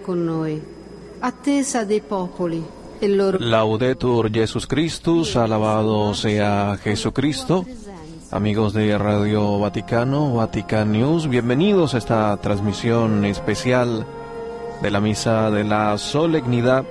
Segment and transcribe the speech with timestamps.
[0.00, 0.62] Con noi,
[2.08, 2.64] popoli
[2.98, 7.66] e Laudetur Jesus Christus, alabado sea Jesucristo.
[8.30, 14.06] Amigos de Radio Vaticano, Vatican News, bienvenidos a esta transmisión especial
[14.80, 16.86] de la misa de la solemnidad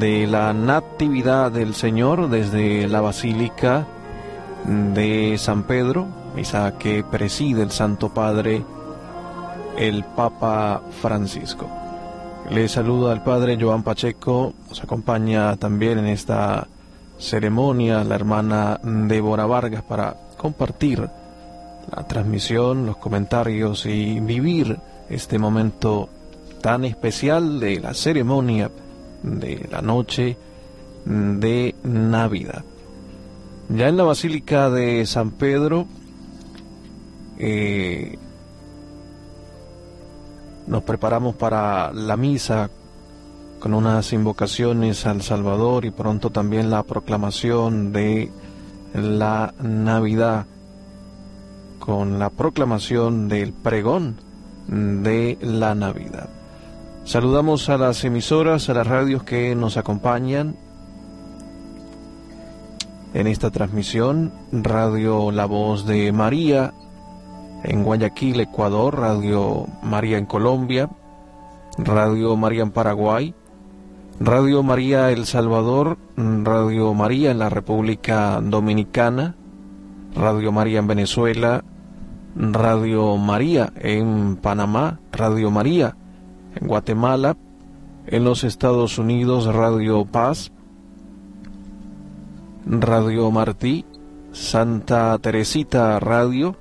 [0.00, 3.86] de la Natividad del Señor desde la Basílica
[4.64, 8.64] de San Pedro, misa que preside el Santo Padre,
[9.78, 11.68] el Papa Francisco.
[12.50, 16.66] Le saluda al Padre Joan Pacheco, nos acompaña también en esta
[17.18, 21.08] ceremonia la hermana Débora Vargas para compartir
[21.94, 24.76] la transmisión, los comentarios y vivir
[25.08, 26.08] este momento
[26.60, 28.70] tan especial de la ceremonia
[29.22, 30.36] de la noche
[31.04, 32.64] de Navidad.
[33.68, 35.86] Ya en la Basílica de San Pedro
[37.38, 38.18] eh,
[40.68, 42.70] nos preparamos para la misa
[43.58, 48.30] con unas invocaciones al Salvador y pronto también la proclamación de
[48.94, 50.46] la Navidad
[51.78, 54.16] con la proclamación del pregón
[54.68, 56.28] de la Navidad.
[57.04, 60.54] Saludamos a las emisoras, a las radios que nos acompañan
[63.14, 64.32] en esta transmisión.
[64.52, 66.74] Radio La Voz de María
[67.64, 68.98] en Guayaquil, Ecuador.
[68.98, 70.88] Radio María en Colombia.
[71.78, 73.34] Radio María en Paraguay.
[74.20, 75.98] Radio María El Salvador.
[76.16, 79.34] Radio María en la República Dominicana.
[80.14, 81.64] Radio María en Venezuela.
[82.34, 85.00] Radio María en Panamá.
[85.12, 85.96] Radio María
[86.60, 87.36] en Guatemala,
[88.06, 90.52] en los Estados Unidos Radio Paz,
[92.66, 93.84] Radio Martí,
[94.32, 96.56] Santa Teresita Radio,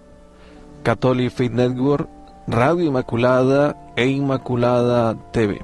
[0.84, 2.10] Catholic Faith Network,
[2.48, 5.60] Radio Inmaculada e Inmaculada TV.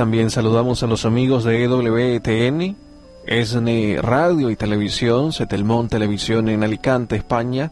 [0.00, 2.74] También saludamos a los amigos de EWTN,
[3.26, 7.70] ESNE Radio y Televisión, Setelmón Televisión en Alicante, España,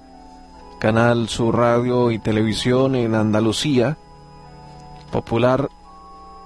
[0.78, 3.96] Canal Sur Radio y Televisión en Andalucía,
[5.10, 5.68] Popular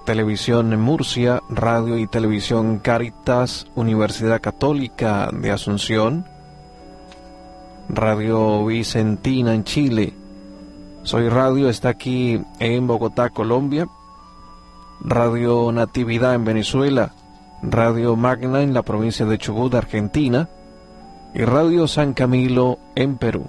[0.05, 6.27] Televisión en Murcia, Radio y Televisión Caritas, Universidad Católica de Asunción,
[7.89, 10.15] Radio Vicentina en Chile,
[11.05, 13.89] Soy Radio está aquí en Bogotá, Colombia,
[15.01, 17.13] Radio Natividad en Venezuela,
[17.61, 20.49] Radio Magna en la provincia de Chubut, Argentina,
[21.35, 23.47] y Radio San Camilo en Perú.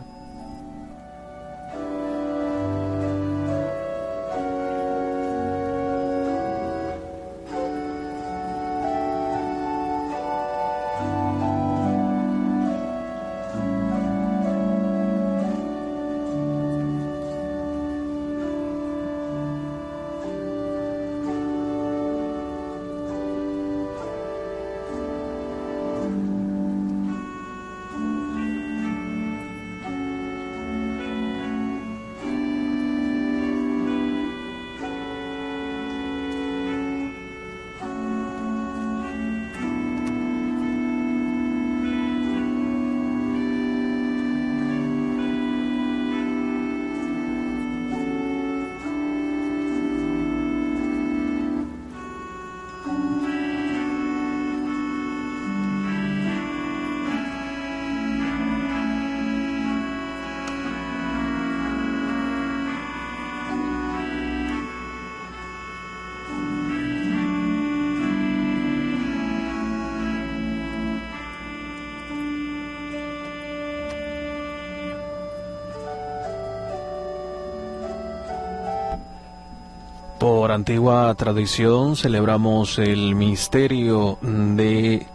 [80.23, 85.05] Por antigua tradición celebramos el misterio de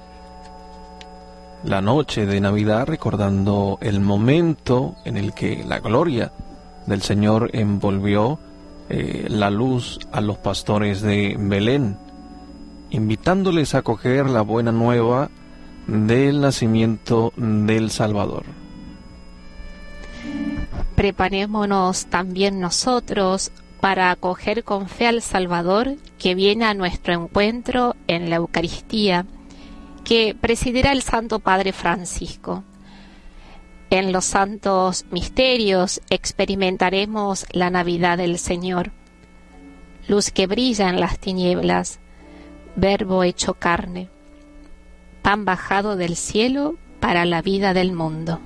[1.64, 6.30] la noche de Navidad recordando el momento en el que la gloria
[6.84, 8.38] del Señor envolvió
[8.90, 11.96] eh, la luz a los pastores de Belén,
[12.90, 15.30] invitándoles a coger la buena nueva
[15.86, 18.44] del nacimiento del Salvador.
[20.96, 28.30] Preparémonos también nosotros para acoger con fe al Salvador que viene a nuestro encuentro en
[28.30, 29.26] la Eucaristía,
[30.04, 32.64] que presidirá el Santo Padre Francisco.
[33.90, 38.92] En los santos misterios experimentaremos la Navidad del Señor,
[40.08, 42.00] luz que brilla en las tinieblas,
[42.76, 44.08] Verbo hecho carne,
[45.22, 48.40] pan bajado del cielo para la vida del mundo.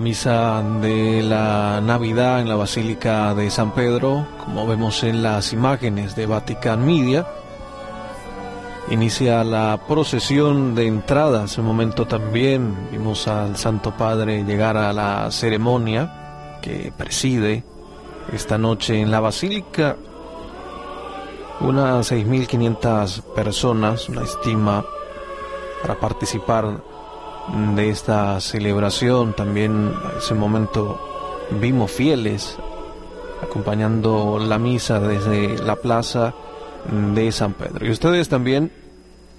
[0.00, 6.16] Misa de la Navidad en la Basílica de San Pedro, como vemos en las imágenes
[6.16, 7.26] de Vatican Media,
[8.90, 11.44] inicia la procesión de entrada.
[11.56, 17.62] En momento también vimos al Santo Padre llegar a la ceremonia que preside
[18.32, 19.96] esta noche en la Basílica.
[21.60, 24.82] Unas 6.500 personas, una estima,
[25.82, 26.80] para participar
[27.74, 29.34] de esta celebración.
[29.34, 32.56] También ese momento vimos fieles
[33.42, 36.34] acompañando la misa desde la plaza
[37.14, 37.86] de San Pedro.
[37.86, 38.72] Y ustedes también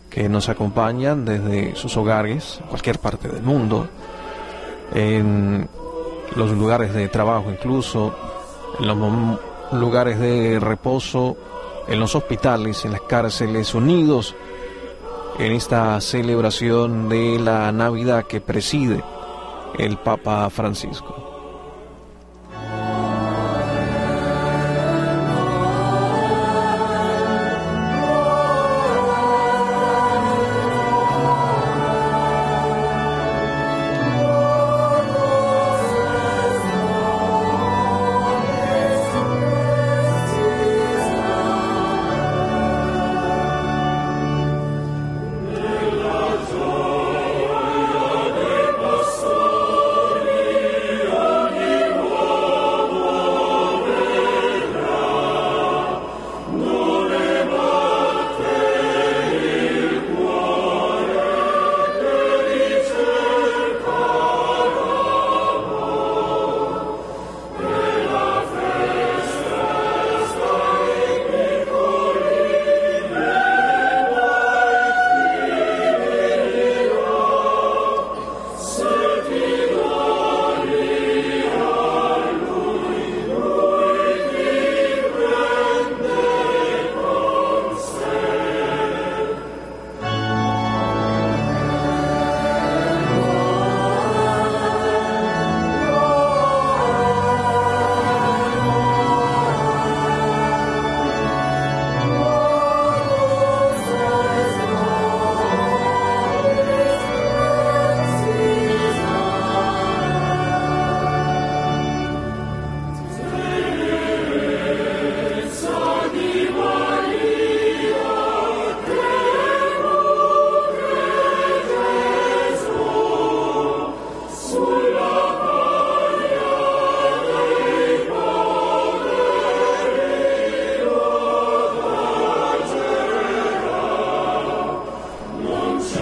[0.09, 3.87] que nos acompañan desde sus hogares, cualquier parte del mundo,
[4.93, 5.69] en
[6.35, 8.13] los lugares de trabajo incluso,
[8.79, 8.97] en los
[9.71, 11.37] lugares de reposo,
[11.87, 14.35] en los hospitales, en las cárceles, unidos
[15.39, 19.03] en esta celebración de la Navidad que preside
[19.77, 21.30] el Papa Francisco.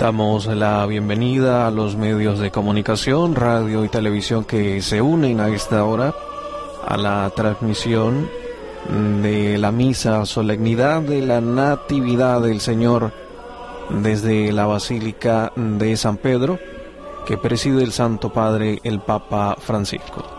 [0.10, 5.50] Damos la bienvenida a los medios de comunicación, radio y televisión que se unen a
[5.50, 6.16] esta hora
[6.84, 8.28] a la transmisión
[9.22, 13.12] de la misa solemnidad de la Natividad del Señor
[13.92, 16.58] desde la Basílica de San Pedro
[17.28, 20.39] que preside el Santo Padre el Papa Francisco.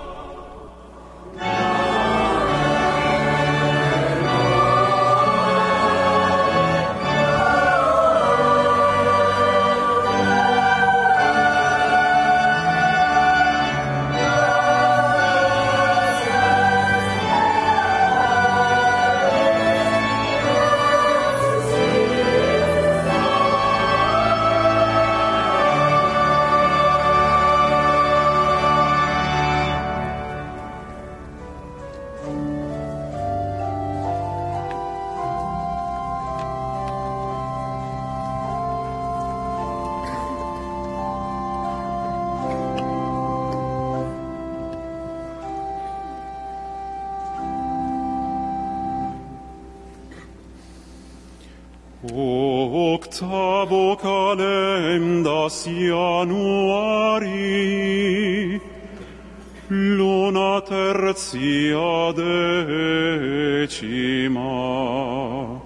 [63.67, 65.61] Decima.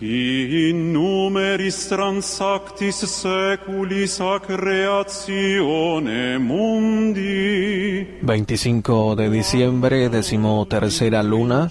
[0.00, 8.18] In numeris transactis seculis a creatione mundi.
[8.20, 11.70] 25 de diciembre, decimotercera luna.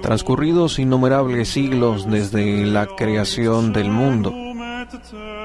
[0.00, 4.32] Transcurridos innumerables siglos desde la creación del mundo,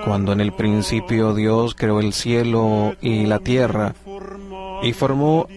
[0.06, 3.94] cuando en el principio Dios creó el cielo y la tierra
[4.84, 5.48] y formó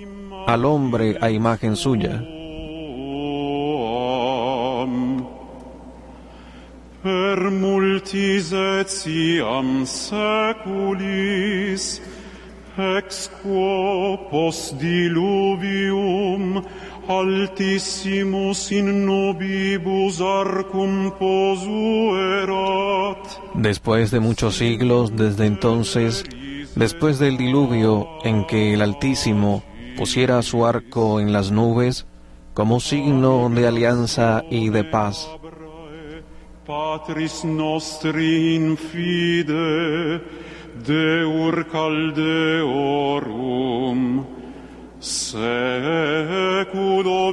[0.47, 2.23] al hombre a imagen suya.
[7.03, 11.05] per multis etiam seculis
[12.79, 16.63] ex quo post diluvium
[17.09, 22.63] altissimus in nobibus arcum posuerat
[23.55, 26.25] Después de muchos siglos, desde entonces,
[26.77, 29.63] después del diluvio en que el Altísimo
[29.97, 32.07] pusiera su arco en las nubes,
[32.55, 35.29] como signo de alianza y de paz.
[36.67, 40.21] Patris nostri in fide
[40.87, 42.33] Deur caldeorum
[45.01, 45.43] Seculo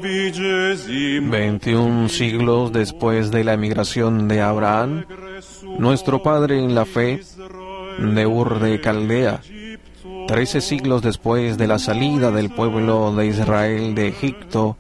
[0.01, 5.05] vigesimo 21 siglos después de la emigración de Abraham,
[5.77, 7.21] nuestro padre en la fe,
[7.99, 9.41] de Ur de Caldea,
[10.29, 14.77] trece siglos después de la salida del pueblo de Israel de Egipto,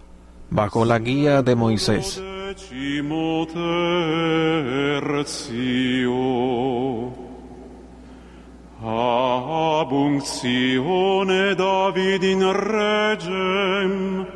[0.51, 2.21] bajo la guía de Moisés.
[11.57, 14.27] David in regem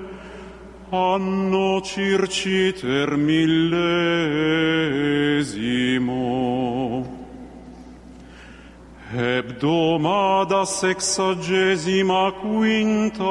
[9.15, 13.23] Hebdomada sexagesima quinta.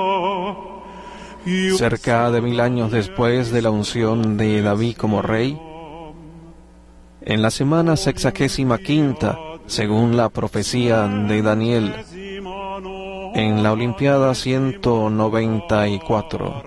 [1.76, 5.58] Cerca de mil años después de la unción de David como rey,
[7.22, 9.36] en la semana sexagésima quinta,
[9.66, 11.92] según la profecía de Daniel,
[13.34, 16.62] en la Olimpiada 194,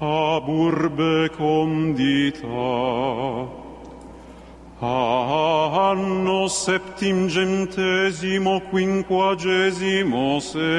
[0.00, 2.48] ab urbe condita
[4.80, 10.72] anno septimgentesimo quinquagesimo secundo.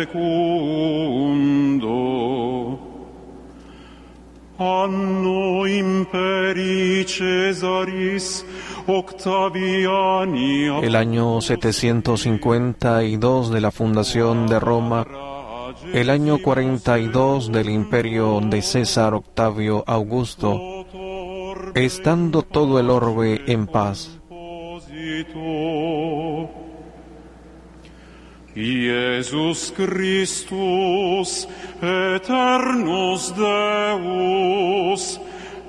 [4.58, 8.46] Anno imperi Cesaris
[8.88, 15.06] octaviani el año 752 de la fundación de Roma,
[15.92, 20.75] el año 42 del imperio de César Octavio Augusto,
[21.76, 24.18] estando todo el orbe en paz.
[29.76, 31.48] Christus,
[31.82, 35.20] eternus Deus,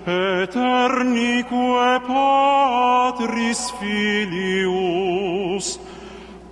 [0.07, 5.81] eternique Patris Filius,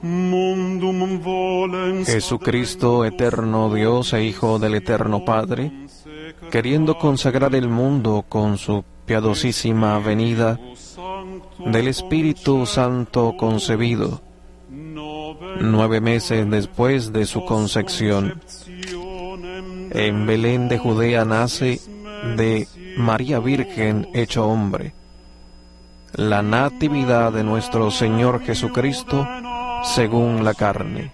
[0.02, 5.70] mundum volens Jesucristo, eterno Dios e Hijo del Eterno Padre,
[6.50, 10.58] queriendo consagrar el mundo con su piadosísima venida
[11.58, 14.20] del Espíritu Santo concebido,
[14.70, 18.40] nueve meses después de su concepción.
[19.90, 21.80] En Belén de Judea nace
[22.36, 24.94] de María Virgen hecho hombre.
[26.14, 29.26] La natividad de nuestro Señor Jesucristo
[29.82, 31.12] según la carne.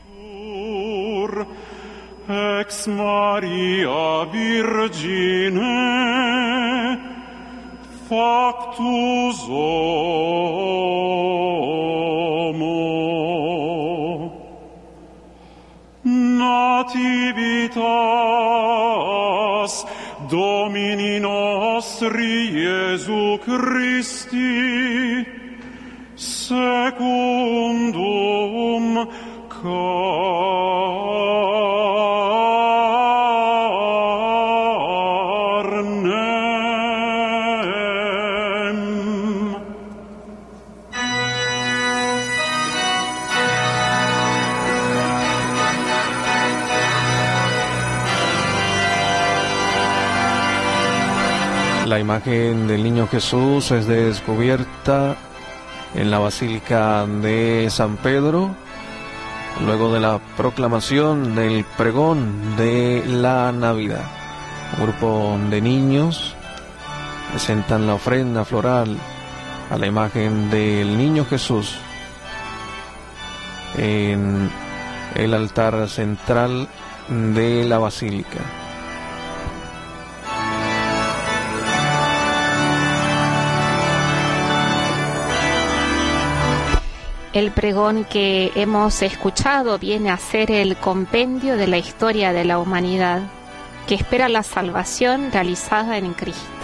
[2.29, 2.87] ex
[8.11, 9.71] factus homo.
[16.03, 17.87] Nativitas
[20.27, 25.23] domini nostri Iesu Christi
[26.19, 27.07] secundum
[29.49, 31.50] car
[52.21, 55.17] imagen del niño Jesús es descubierta
[55.95, 58.55] en la Basílica de San Pedro,
[59.65, 64.05] luego de la proclamación del pregón de la Navidad.
[64.77, 66.35] Un grupo de niños
[67.31, 68.99] presentan la ofrenda floral
[69.71, 71.75] a la imagen del niño Jesús
[73.79, 74.51] en
[75.15, 76.69] el altar central
[77.09, 78.60] de la basílica.
[87.33, 92.59] El pregón que hemos escuchado viene a ser el compendio de la historia de la
[92.59, 93.23] humanidad,
[93.87, 96.60] que espera la salvación realizada en Cristo.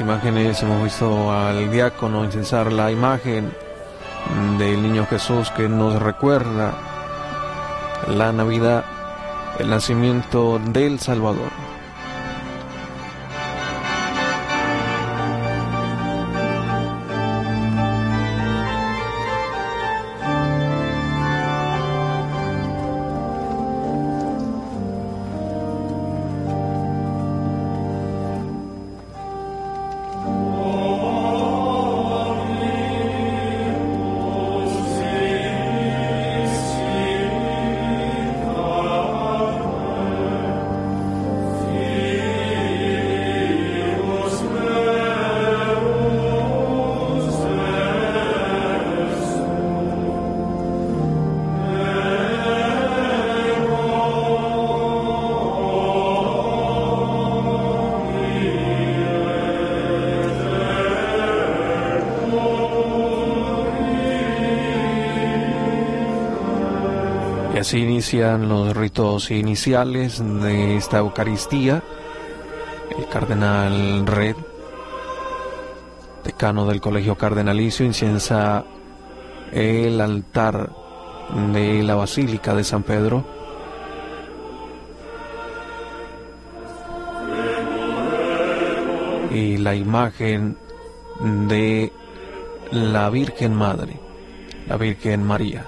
[0.00, 3.52] Imágenes hemos visto al diácono incensar la imagen
[4.58, 6.74] del niño Jesús que nos recuerda
[8.08, 8.84] la Navidad,
[9.58, 11.67] el nacimiento del Salvador.
[67.68, 71.82] Así inician los ritos iniciales de esta Eucaristía.
[72.98, 74.36] El cardenal Red,
[76.24, 78.64] decano del Colegio Cardenalicio, inciensa
[79.52, 80.70] el altar
[81.52, 83.26] de la Basílica de San Pedro.
[89.30, 90.56] Y la imagen
[91.20, 91.92] de
[92.70, 94.00] la Virgen Madre,
[94.66, 95.66] la Virgen María.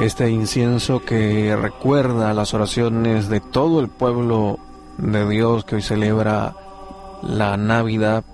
[0.00, 4.58] Este incienso que recuerda las oraciones de todo el pueblo
[4.98, 6.54] de Dios que hoy celebra
[7.22, 8.24] la Navidad,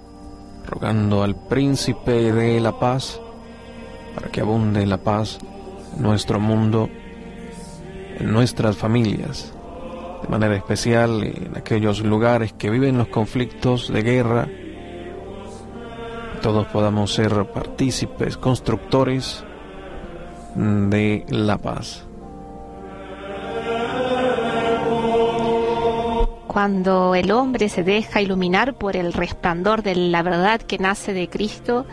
[0.66, 3.20] rogando al príncipe de la paz
[4.14, 5.38] para que abunde la paz
[5.96, 6.88] en nuestro mundo,
[8.18, 9.54] en nuestras familias,
[10.22, 14.48] de manera especial en aquellos lugares que viven los conflictos de guerra,
[16.42, 19.44] todos podamos ser partícipes, constructores,
[20.54, 22.06] de la paz.
[26.46, 31.28] Cuando el hombre se deja iluminar por el resplandor de la verdad que nace de
[31.30, 31.86] Cristo,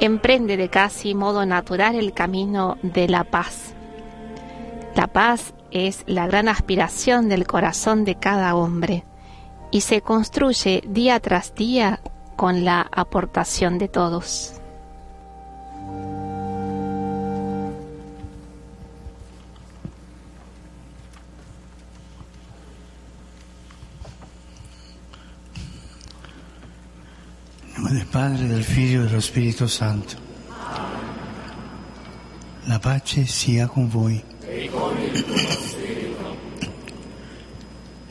[0.00, 3.74] emprende de casi modo natural el camino de la paz.
[4.94, 9.04] La paz es la gran aspiración del corazón de cada hombre
[9.70, 12.00] y se construye día tras día
[12.36, 14.60] con la aportación de todos.
[27.88, 30.16] Del Padre, del Figlio e dello Spirito Santo.
[32.64, 34.22] La pace sia con voi.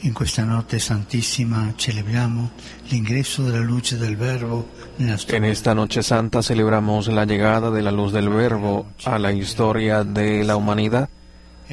[0.01, 2.51] In questa notte santissima celebriamo
[2.87, 5.37] l'ingresso della luce del Verbo nella storia.
[5.37, 10.03] En esta noche santa celebramos la llegada de la luz del Verbo a la historia
[10.03, 11.09] de la humanidad.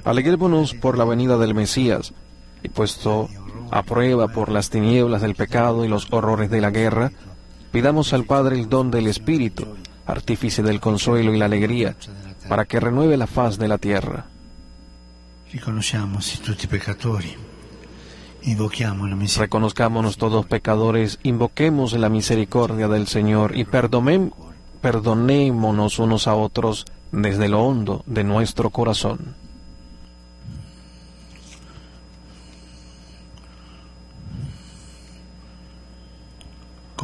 [0.05, 2.13] Alegrémonos por la venida del Mesías
[2.63, 3.29] y puesto
[3.71, 7.13] a prueba por las tinieblas del pecado y los horrores de la guerra,
[7.75, 9.67] Pidamos al Padre el don del Espíritu,
[10.07, 11.97] artífice del consuelo y la alegría,
[12.49, 14.27] para que renueve la faz de la tierra.
[19.37, 23.65] Reconozcámonos todos pecadores, invoquemos la misericordia del Señor y
[24.81, 29.35] perdonémonos unos a otros desde lo hondo de nuestro corazón.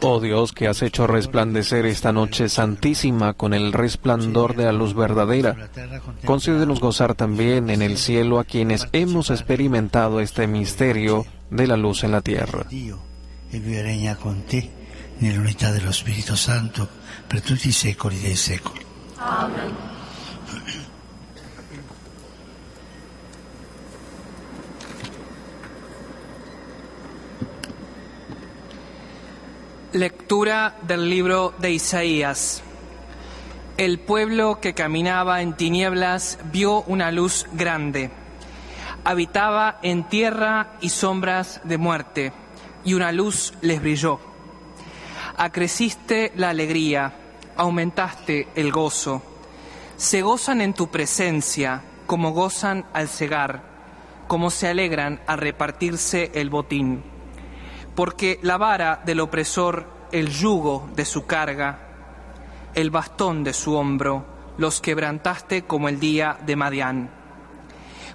[0.00, 4.94] Oh Dios, que has hecho resplandecer esta noche santísima con el resplandor de la luz
[4.94, 5.68] verdadera,
[6.24, 12.04] concédenos gozar también en el cielo a quienes hemos experimentado este misterio de la luz
[12.04, 12.64] en la tierra.
[12.68, 12.98] Dio
[13.50, 14.70] e vive e regna con te
[15.18, 16.88] nell'unità dello Spirito Santo
[17.26, 18.80] per tutti i secoli dei secoli.
[30.62, 32.62] Del libro de Isaías.
[33.76, 38.10] El pueblo que caminaba en tinieblas vio una luz grande.
[39.02, 42.32] Habitaba en tierra y sombras de muerte,
[42.84, 44.20] y una luz les brilló.
[45.36, 47.12] Acreciste la alegría,
[47.56, 49.20] aumentaste el gozo.
[49.96, 53.62] Se gozan en tu presencia, como gozan al cegar,
[54.28, 57.02] como se alegran al repartirse el botín
[57.94, 61.78] porque la vara del opresor, el yugo de su carga,
[62.74, 64.24] el bastón de su hombro,
[64.58, 67.10] los quebrantaste como el día de Madián.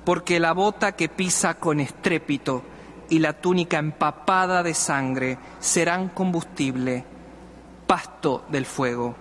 [0.05, 2.63] Porque la bota que pisa con estrépito
[3.09, 7.03] y la túnica empapada de sangre serán combustible,
[7.85, 9.15] pasto del fuego.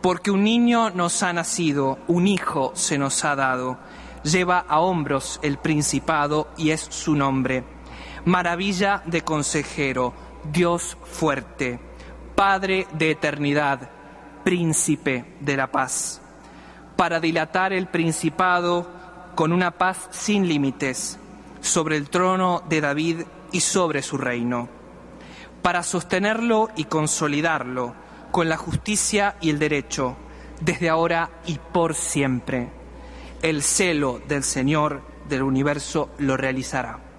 [0.00, 3.78] Porque un niño nos ha nacido, un hijo se nos ha dado,
[4.24, 7.64] lleva a hombros el principado y es su nombre
[8.24, 10.14] maravilla de consejero,
[10.52, 11.80] Dios fuerte,
[12.42, 13.88] Padre de eternidad,
[14.42, 16.20] príncipe de la paz,
[16.96, 18.90] para dilatar el principado
[19.36, 21.20] con una paz sin límites
[21.60, 23.20] sobre el trono de David
[23.52, 24.68] y sobre su reino,
[25.62, 27.94] para sostenerlo y consolidarlo
[28.32, 30.16] con la justicia y el derecho,
[30.60, 32.70] desde ahora y por siempre.
[33.40, 37.11] El celo del Señor del universo lo realizará.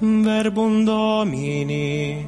[0.00, 2.26] Verbum Domini.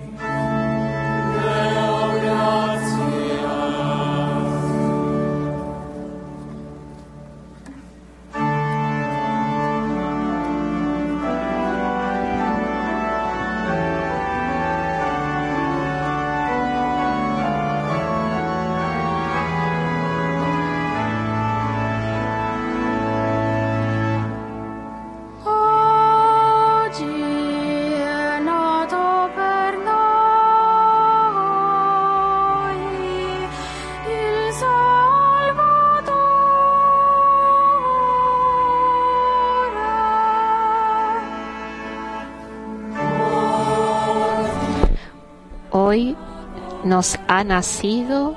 [46.97, 48.35] Nos ha nacido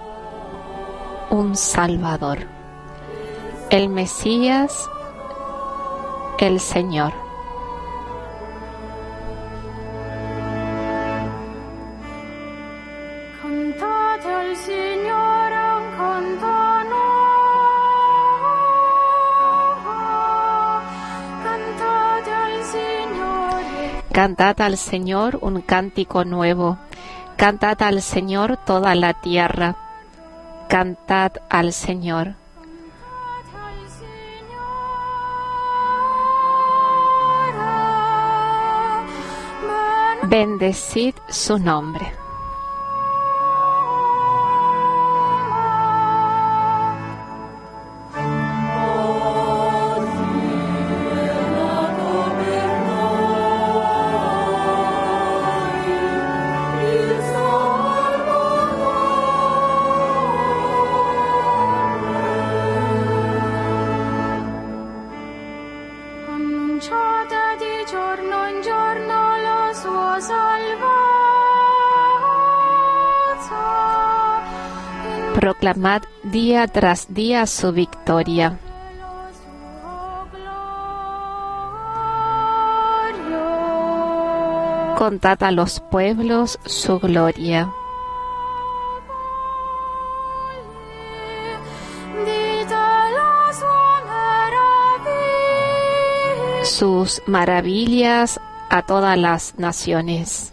[1.30, 2.40] un Salvador,
[3.70, 4.90] el Mesías,
[6.40, 7.14] el Señor.
[24.12, 26.78] Cantad al Señor un cántico nuevo.
[27.40, 29.74] Cantad al Señor toda la tierra.
[30.68, 32.36] Cantad al Señor.
[40.24, 42.19] Bendecid su nombre.
[75.70, 78.58] Proclamad día tras día su victoria.
[84.98, 87.72] Contad a los pueblos su gloria.
[96.64, 98.40] Sus maravillas
[98.72, 100.52] a todas las naciones.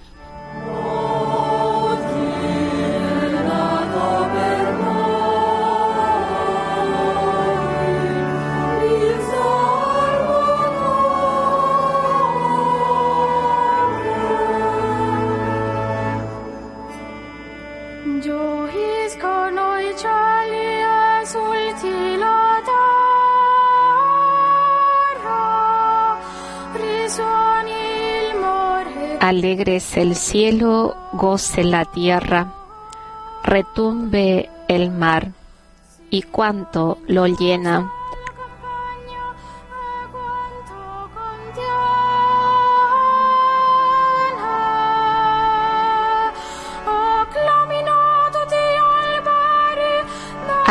[29.21, 32.53] Alegre es el cielo, goce la tierra,
[33.42, 35.33] retumbe el mar
[36.11, 37.90] y cuanto lo llena.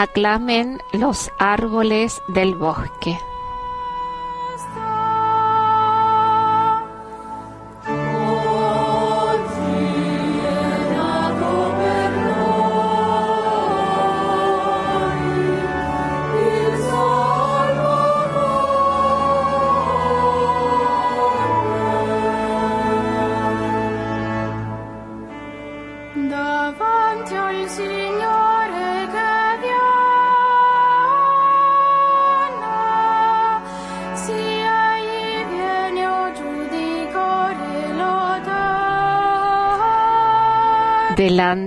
[0.06, 3.18] Aclamen los árboles del bosque.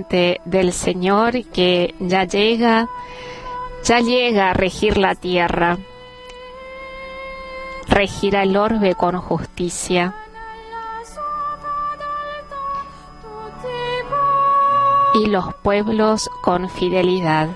[0.09, 2.87] Del Señor que ya llega,
[3.83, 5.77] ya llega a regir la tierra,
[7.87, 10.15] regirá el orbe con justicia
[15.13, 17.49] y los pueblos con fidelidad.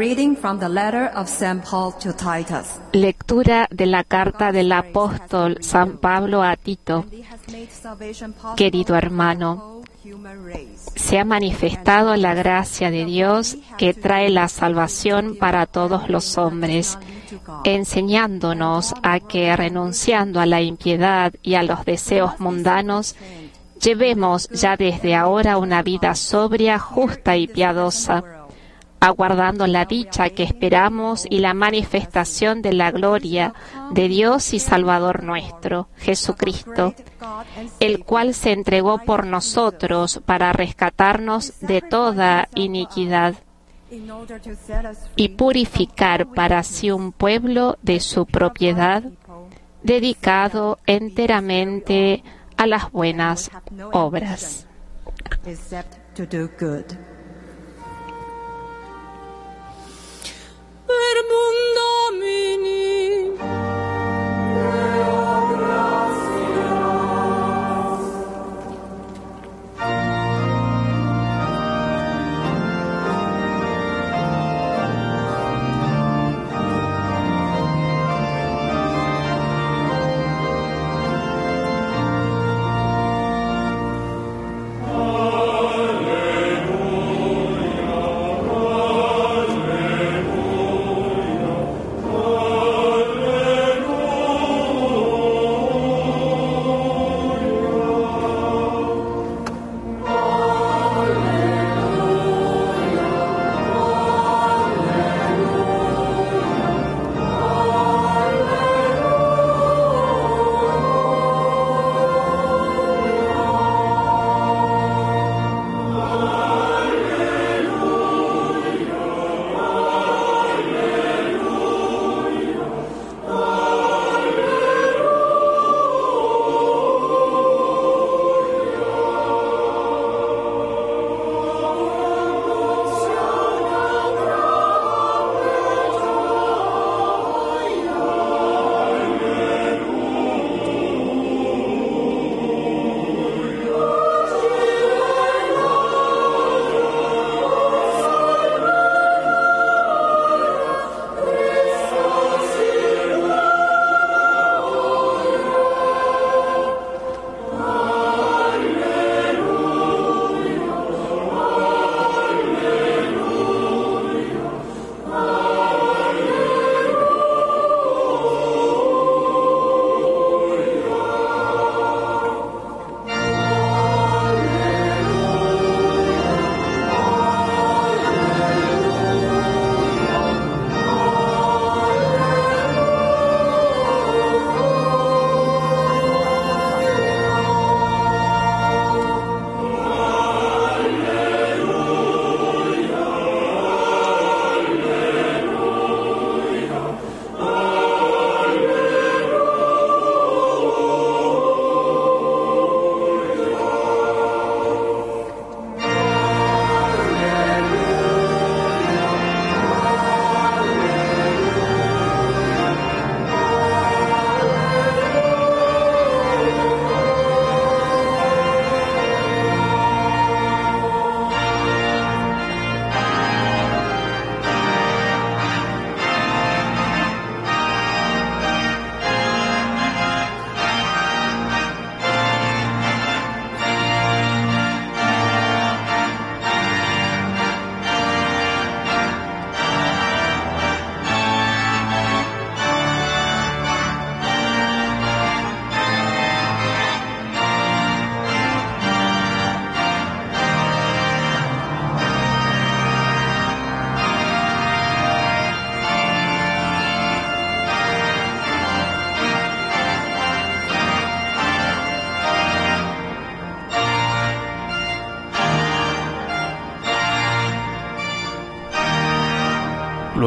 [0.00, 1.62] Reading from the letter of St.
[1.62, 2.80] Paul to Titus.
[2.92, 7.04] Lectura de la carta del apóstol San Pablo a Tito.
[8.56, 9.82] Querido hermano.
[10.96, 16.98] Se ha manifestado la gracia de Dios que trae la salvación para todos los hombres,
[17.64, 23.16] enseñándonos a que renunciando a la impiedad y a los deseos mundanos,
[23.82, 28.39] llevemos ya desde ahora una vida sobria, justa y piadosa,
[29.00, 33.54] aguardando la dicha que esperamos y la manifestación de la gloria
[33.92, 36.94] de Dios y Salvador nuestro, Jesucristo,
[37.80, 43.34] el cual se entregó por nosotros para rescatarnos de toda iniquidad
[45.16, 49.02] y purificar para sí un pueblo de su propiedad
[49.82, 52.22] dedicado enteramente
[52.56, 53.50] a las buenas
[53.92, 54.66] obras.
[60.90, 61.18] Per
[61.76, 63.30] Domini.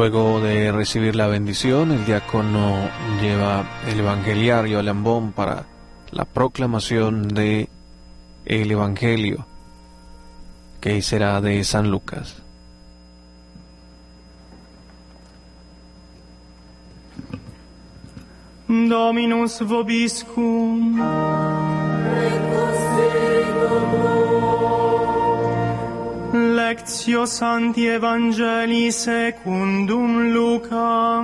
[0.04, 2.90] Luego de recibir la bendición, el diácono
[3.22, 5.64] lleva el evangeliario al ambón para
[6.10, 7.70] la proclamación de
[8.44, 9.46] el evangelio
[10.82, 12.42] que será de San Lucas.
[18.68, 20.63] Dominus vobiscum.
[27.04, 31.23] Lectio Santi Evangelii secundum Lucam.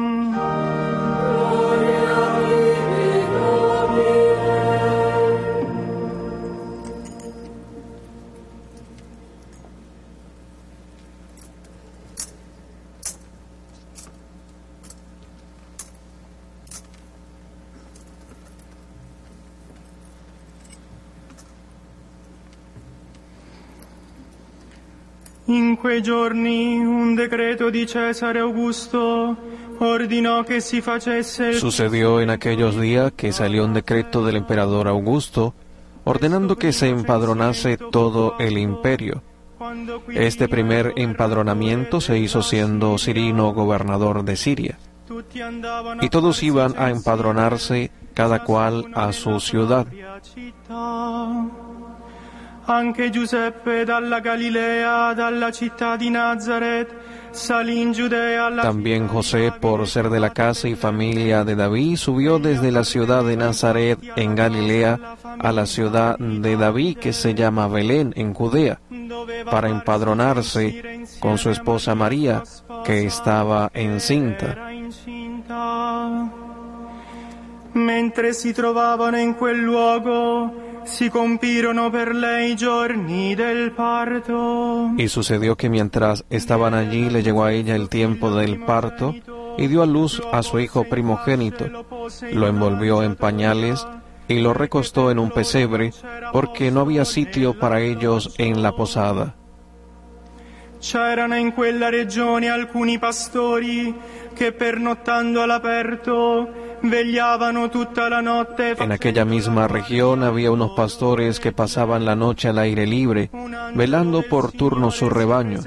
[25.51, 29.37] In quei giorni un decreto di Cesare Augusto
[30.61, 35.55] si facesse il Sucedió en aquellos días que salió un decreto del emperador Augusto
[36.05, 39.25] ordenando que se empadronase todo el imperio.
[40.15, 44.79] Este primer empadronamiento se hizo siendo Cirino gobernador de Siria.
[46.01, 49.89] Y todos iban a empadronarse cada cual a su ciudad.
[52.71, 52.75] Città.
[52.75, 56.95] Anche Giuseppe dalla Galilea, dalla città di Nazareth,
[57.31, 61.97] salì in Giudea alla También José, por ser de la casa y familia de David,
[61.97, 67.35] subió desde la ciudad de Nazaret en Galilea a la ciudad de David que se
[67.35, 68.81] llama Belén en Judea,
[69.51, 72.43] para empadronarse con su esposa María,
[72.85, 74.57] que estaba encinta.
[77.73, 80.70] Mentre si trovavano in quel luogo,
[81.91, 84.91] per del parto.
[84.97, 89.15] Y sucedió que mientras estaban allí le llegó a ella el tiempo del parto
[89.59, 91.67] y dio a luz a su hijo primogénito.
[92.33, 93.87] Lo envolvió en pañales
[94.29, 95.93] y lo recostó en un pesebre
[96.33, 99.40] porque no había sitio para ellos en la posada.
[100.81, 103.95] C'erano in quella regione alcuni pastori
[104.33, 111.53] che pernottando all'aperto vegliavano tutta la notte En aquella misma región había unos pastores que
[111.53, 113.31] pasaban la noche al aire libre,
[113.75, 115.61] velando por turno su rebaño.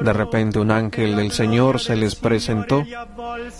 [0.00, 2.84] De repente un ángel del Señor se les presentó.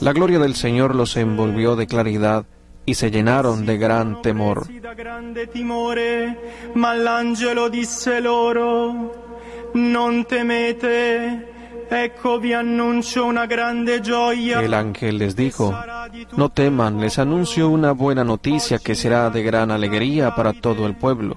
[0.00, 2.44] La gloria del Señor los envolvió de claridad
[2.86, 4.66] y se llenaron de gran temor.
[9.74, 11.44] Una.
[14.60, 15.76] El ángel les dijo,
[16.36, 20.96] no teman, les anuncio una buena noticia que será de gran alegría para todo el
[20.96, 21.36] pueblo.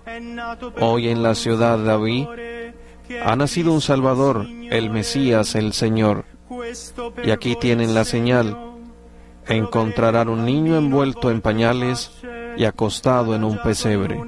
[0.79, 2.27] Hoy en la ciudad de David
[3.23, 6.25] ha nacido un Salvador, el Mesías, el Señor.
[7.23, 8.57] Y aquí tienen la señal.
[9.47, 12.11] Encontrarán un niño envuelto en pañales
[12.57, 14.19] y acostado en un pesebre.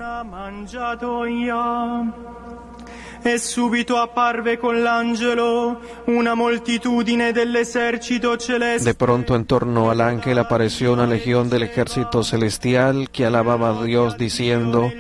[3.21, 8.89] E subito apparve con l'angelo una moltitudine dell'esercito celeste.
[8.89, 13.83] De pronto en torno al ángel apareció una legión del ejército celestial que alababa a
[13.83, 14.91] Dios diciendo,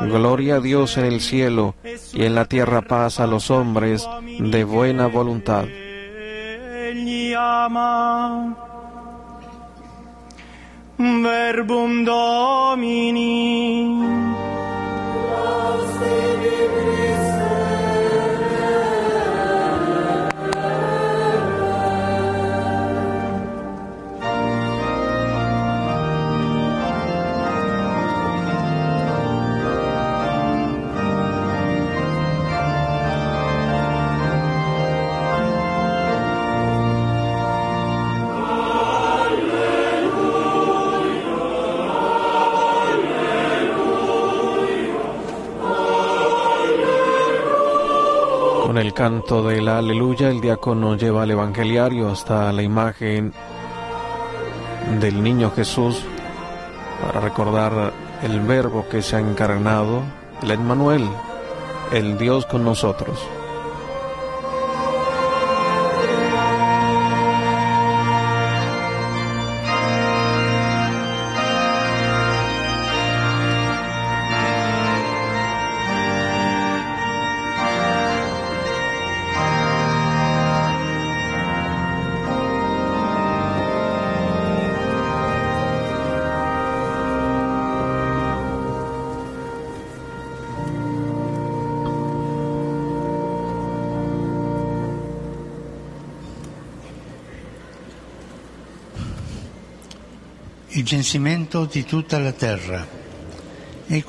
[0.00, 1.74] Gloria a Dios en el cielo
[2.12, 4.06] y en la tierra paz a los hombres
[4.38, 5.66] de buena voluntad.
[10.98, 13.36] Verbum Domini.
[48.86, 53.32] El canto del aleluya, el diácono lleva al evangeliario hasta la imagen
[55.00, 56.04] del niño Jesús
[57.02, 60.02] para recordar el verbo que se ha encarnado,
[60.40, 61.04] el Emmanuel,
[61.92, 63.18] el Dios con nosotros.
[100.86, 102.86] Il censimento di tutta la terra.
[103.88, 104.04] E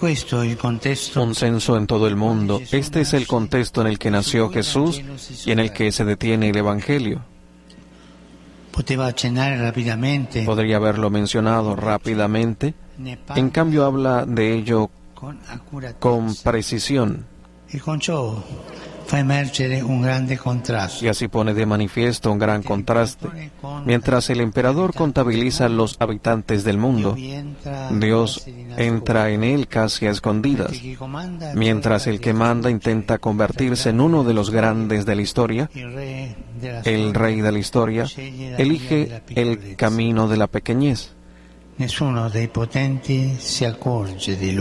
[1.16, 2.62] Un censo en todo el mundo.
[2.72, 5.02] Este es el contexto en el que nació Jesús
[5.44, 7.24] y en el que se detiene el Evangelio.
[10.46, 12.76] Podría haberlo mencionado rápidamente.
[13.36, 14.92] En cambio habla de ello
[15.98, 17.26] con precisión
[21.02, 23.28] y así pone de manifiesto un gran contraste.
[23.86, 27.16] Mientras el emperador contabiliza los habitantes del mundo,
[27.92, 28.46] Dios
[28.78, 30.72] entra en él casi a escondidas,
[31.56, 37.14] mientras el que manda intenta convertirse en uno de los grandes de la historia, el
[37.14, 38.06] rey de la historia,
[38.58, 41.17] elige el camino de la pequeñez.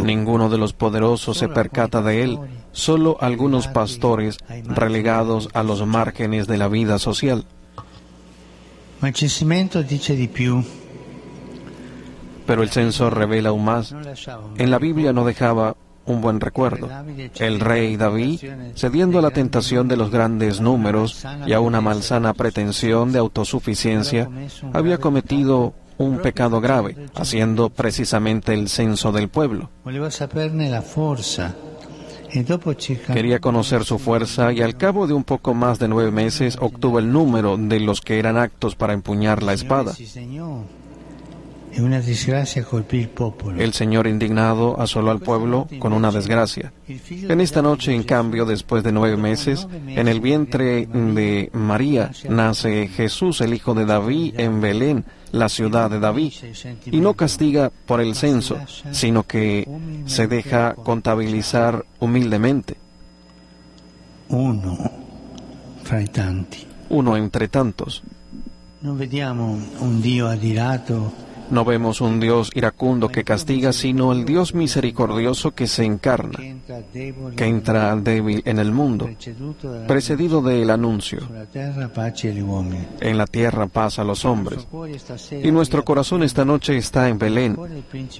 [0.05, 2.39] Ninguno de los poderosos se percata de él,
[2.73, 7.45] solo algunos pastores relegados a los márgenes de la vida social.
[12.47, 13.95] Pero el censo revela aún más.
[14.57, 16.89] En la Biblia no dejaba un buen recuerdo.
[17.39, 18.41] El rey David,
[18.75, 24.31] cediendo a la tentación de los grandes números y a una malsana pretensión de autosuficiencia,
[24.73, 29.71] había cometido un pecado grave, haciendo precisamente el censo del pueblo.
[33.13, 36.99] Quería conocer su fuerza y al cabo de un poco más de nueve meses obtuvo
[36.99, 39.95] el número de los que eran actos para empuñar la espada.
[43.59, 46.72] El Señor indignado asoló al pueblo con una desgracia.
[46.87, 52.89] En esta noche, en cambio, después de nueve meses, en el vientre de María nace
[52.89, 56.33] Jesús, el hijo de David, en Belén, la ciudad de David,
[56.87, 58.59] y no castiga por el censo,
[58.93, 59.68] sino que
[60.07, 62.77] se deja contabilizar humildemente,
[64.29, 64.77] Uno
[66.89, 68.03] uno entre tantos.
[68.81, 74.55] Non vediamo un Dio adirato No vemos un Dios iracundo que castiga, sino el Dios
[74.55, 76.39] misericordioso que se encarna,
[77.37, 79.09] que entra débil en el mundo,
[79.87, 81.21] precedido del anuncio.
[83.01, 84.67] En la tierra paz a los hombres.
[85.43, 87.57] Y nuestro corazón esta noche está en Belén,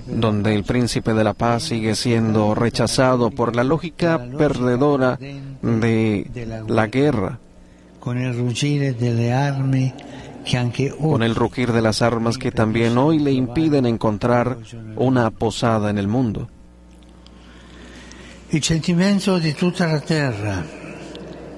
[0.07, 5.19] donde el príncipe de la paz sigue siendo rechazado por la lógica perdedora
[5.63, 7.39] de la guerra,
[7.99, 10.26] con delle armi che anche
[11.01, 14.59] con el rugir de las armas que también hoy le impiden encontrar
[14.97, 16.49] una posada en el mundo.
[18.51, 20.01] il sentimento di tutta la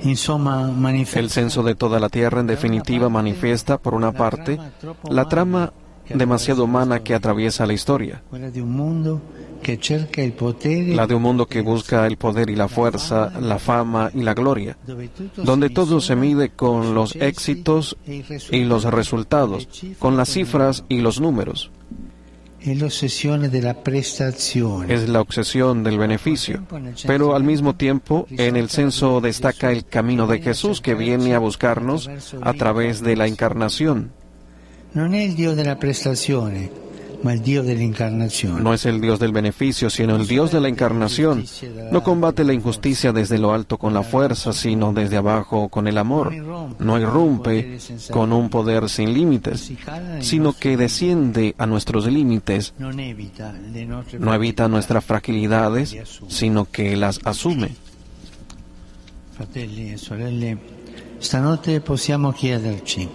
[0.01, 0.73] insomma
[1.15, 4.59] El censo de toda la tierra en definitiva manifiesta, por una parte,
[5.11, 5.73] la trama
[6.09, 8.23] demasiado humana que atraviesa la historia,
[10.95, 14.35] la de un mundo que busca el poder y la fuerza, la fama y la
[14.35, 14.77] gloria,
[15.37, 17.97] donde todo se mide con los éxitos
[18.51, 21.71] y los resultados, con las cifras y los números.
[22.61, 22.81] Es
[25.09, 26.67] la obsesión del beneficio.
[27.07, 31.39] Pero al mismo tiempo, en el censo destaca el camino de Jesús que viene a
[31.39, 32.11] buscarnos
[32.41, 34.13] a través de la encarnación.
[34.91, 36.88] non è il Dio della prestazione
[37.23, 40.69] ma il Dio dell'incarnazione No es el Dios del beneficio, sino el Dios de la
[40.69, 41.45] encarnación.
[41.91, 45.99] No combate la injusticia desde lo alto con la fuerza, sino desde abajo con el
[45.99, 46.35] amor.
[46.79, 47.79] No irrumpe
[48.11, 49.73] con un poder sin límites,
[50.21, 52.75] sino que desciende a nuestros límites.
[52.79, 55.97] No evita nuestras fragilidades,
[56.29, 57.89] sino que las asume.
[59.39, 60.59] fratelli e sorelle
[61.19, 63.09] stanotte possiamo chiederci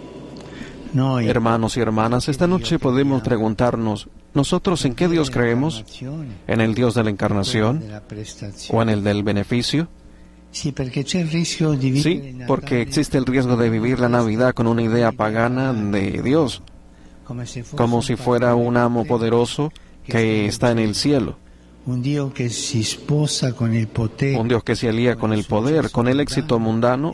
[1.21, 5.83] Hermanos y hermanas, esta noche podemos preguntarnos, ¿nosotros en qué Dios creemos?
[6.47, 7.83] ¿En el Dios de la encarnación
[8.69, 9.87] o en el del beneficio?
[12.03, 16.61] Sí, porque existe el riesgo de vivir la Navidad con una idea pagana de Dios,
[17.75, 19.71] como si fuera un amo poderoso
[20.05, 21.37] que está en el cielo,
[21.85, 22.49] un Dios que
[24.75, 27.11] se alía con el poder, con el éxito mundano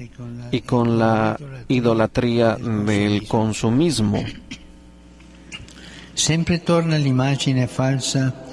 [0.52, 4.24] y con la idolatría del consumismo.
[6.14, 8.49] sempre torna l'immagine falsa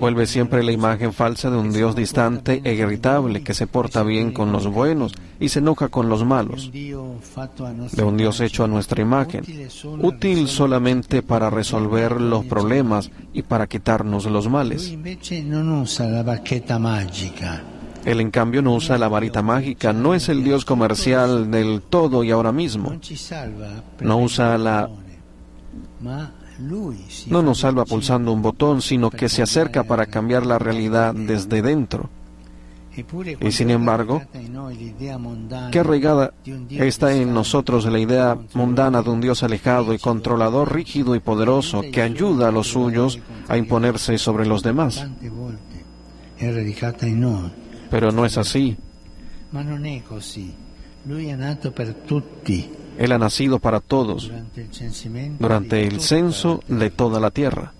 [0.00, 4.32] Vuelve siempre la imagen falsa de un Dios distante e irritable que se porta bien
[4.32, 6.70] con los buenos y se enoja con los malos,
[7.96, 9.44] de un Dios hecho a nuestra imagen,
[10.02, 14.90] útil solamente para resolver los problemas y para quitarnos los males.
[18.04, 22.22] Él en cambio no usa la varita mágica, no es el Dios comercial del todo
[22.22, 22.90] y ahora mismo.
[24.00, 24.88] No usa la-
[27.28, 31.62] No nos salva pulsando un botón, sino que se acerca para cambiar la realidad desde
[31.62, 32.10] dentro.
[33.40, 34.22] Y sin embargo,
[35.72, 36.32] qué arraigada
[36.70, 41.82] está en nosotros la idea mundana de un Dios alejado y controlador, rígido y poderoso,
[41.92, 45.04] que ayuda a los suyos a imponerse sobre los demás.
[47.90, 48.76] Pero no es así.
[52.98, 54.30] Él ha nacido para todos
[55.38, 57.72] durante el censo de toda la tierra.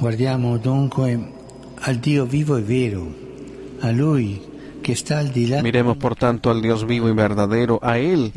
[0.00, 1.18] Guardiamo dunque
[1.82, 3.08] al Dio vivo e vero,
[3.82, 4.47] a Lui
[5.62, 8.32] Miremos por tanto al Dios vivo y verdadero, a Él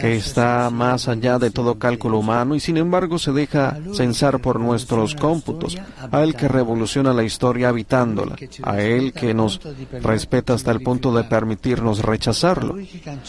[0.00, 4.60] que está más allá de todo cálculo humano y sin embargo se deja censar por
[4.60, 5.76] nuestros cómputos,
[6.10, 9.60] a Él que revoluciona la historia habitándola, a Él que nos
[10.02, 12.76] respeta hasta el punto de permitirnos rechazarlo,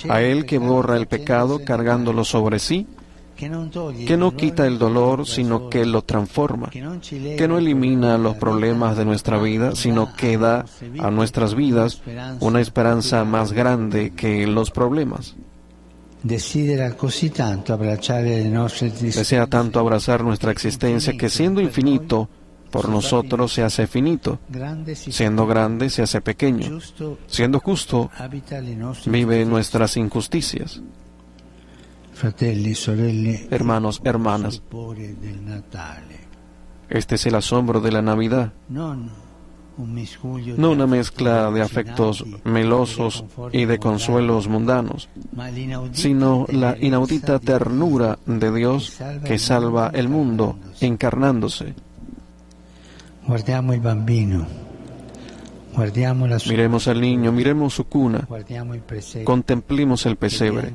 [0.10, 2.88] a Él que borra el pecado cargándolo sobre sí
[3.36, 9.06] que no quita el dolor, sino que lo transforma, que no elimina los problemas de
[9.06, 10.66] nuestra vida, sino que da
[11.00, 12.02] a nuestras vidas
[12.40, 15.36] una esperanza más grande que los problemas.
[19.12, 22.30] Desea tanto abrazar nuestra existencia que siendo infinito,
[22.72, 24.40] por nosotros se hace finito,
[24.94, 26.80] siendo grande se hace pequeño,
[27.28, 28.10] siendo justo,
[29.06, 30.82] vive nuestras injusticias.
[33.52, 34.62] Hermanos, hermanas,
[36.90, 38.54] este es el asombro de la Navidad.
[40.58, 45.10] No una mezcla de afectos melosos y de consuelos mundanos,
[45.92, 51.74] sino la inaudita ternura de Dios que salva el mundo encarnándose.
[56.48, 58.28] Miremos al niño, miremos su cuna,
[59.24, 60.74] contemplemos el pesebre,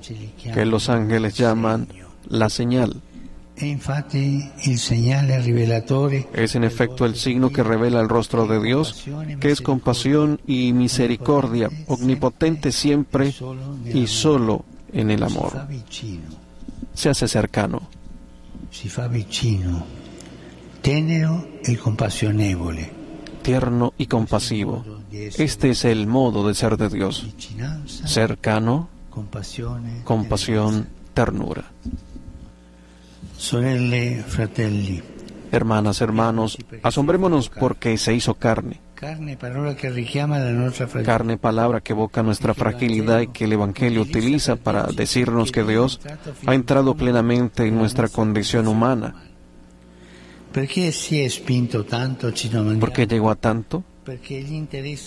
[0.52, 1.88] que los ángeles llaman
[2.28, 3.00] la señal.
[6.32, 9.04] Es en efecto el signo que revela el rostro de Dios,
[9.38, 13.34] que es compasión y misericordia, omnipotente siempre
[13.84, 15.66] y solo en el amor.
[16.94, 17.82] Se hace cercano.
[20.82, 22.99] Tenero y compasionevole
[23.50, 24.84] tierno y compasivo.
[25.10, 27.26] Este es el modo de ser de Dios.
[28.06, 28.88] Cercano,
[30.04, 31.64] compasión, ternura.
[35.50, 38.80] Hermanas, hermanos, asombrémonos porque se hizo carne.
[41.04, 46.00] Carne, palabra que evoca nuestra fragilidad y que el Evangelio utiliza para decirnos que Dios
[46.46, 49.29] ha entrado plenamente en nuestra condición humana
[52.80, 53.84] ¿Por qué llegó a tanto?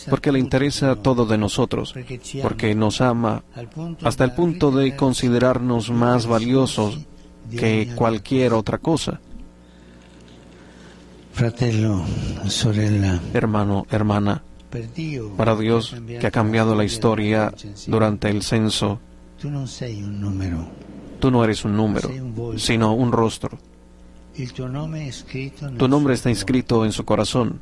[0.09, 1.93] Porque le interesa todo de nosotros,
[2.41, 3.43] porque nos ama
[4.03, 6.99] hasta el punto de considerarnos más valiosos
[7.51, 9.19] que cualquier otra cosa.
[13.33, 14.43] Hermano, hermana,
[15.35, 17.53] para Dios que ha cambiado la historia
[17.87, 18.99] durante el censo,
[21.19, 22.09] tú no eres un número,
[22.57, 23.57] sino un rostro.
[25.77, 27.59] Tu nombre está inscrito en su corazón.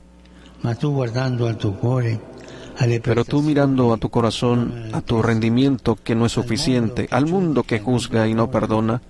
[3.03, 7.63] Pero tú mirando a tu corazón, a tu rendimiento que no es suficiente, al mundo
[7.63, 9.01] que juzga y no perdona,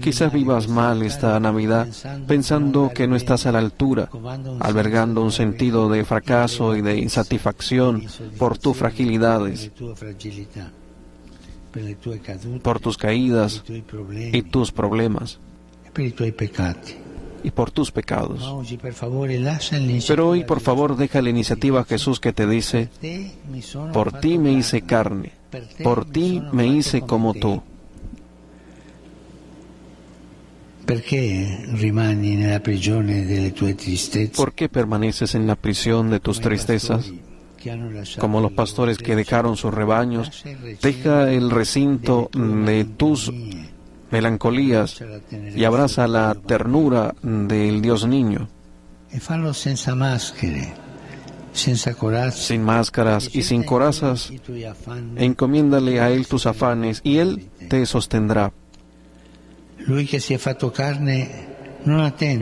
[0.00, 1.88] quizás vivas mal esta Navidad
[2.28, 4.08] pensando que no estás a la altura,
[4.60, 8.04] albergando un sentido de fracaso y de insatisfacción
[8.38, 9.72] por tus fragilidades,
[12.62, 13.64] por tus caídas
[14.32, 15.40] y tus problemas
[17.42, 18.40] y por tus pecados.
[20.06, 22.88] Pero hoy, por favor, deja la iniciativa a Jesús que te dice,
[23.92, 25.32] por ti me hice carne,
[25.82, 27.62] por ti me hice como tú.
[34.36, 37.12] ¿Por qué permaneces en la prisión de tus tristezas?
[38.18, 40.44] Como los pastores que dejaron sus rebaños,
[40.82, 43.30] deja el recinto de tus
[44.10, 45.02] melancolías
[45.54, 48.48] y abraza la ternura del Dios niño.
[52.36, 54.32] Sin máscaras y sin corazas,
[55.16, 58.52] encomiéndale a Él tus afanes y Él te sostendrá.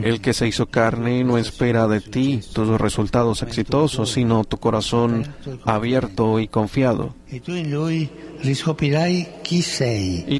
[0.03, 5.25] El que se hizo carne no espera de ti tus resultados exitosos, sino tu corazón
[5.65, 7.15] abierto y confiado.
[7.31, 7.39] Y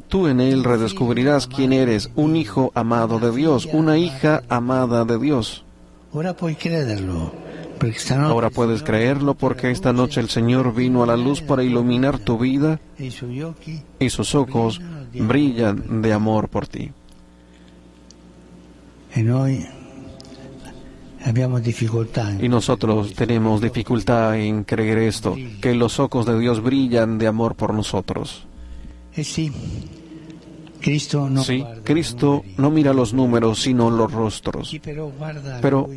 [0.02, 5.18] tú en él redescubrirás quién eres, un hijo amado de Dios, una hija amada de
[5.18, 5.64] Dios.
[8.12, 12.36] Ahora puedes creerlo porque esta noche el Señor vino a la luz para iluminar tu
[12.36, 12.78] vida
[13.98, 14.80] y sus ojos
[15.14, 16.90] brillan de amor por ti.
[22.42, 27.56] Y nosotros tenemos dificultad en creer esto, que los ojos de Dios brillan de amor
[27.56, 28.46] por nosotros.
[31.42, 34.74] Sí, Cristo no mira los números, sino los rostros.
[35.60, 35.88] Pero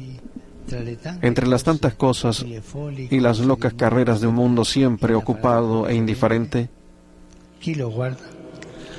[1.21, 2.45] entre las tantas cosas
[3.09, 6.69] y las locas carreras de un mundo siempre ocupado e indiferente,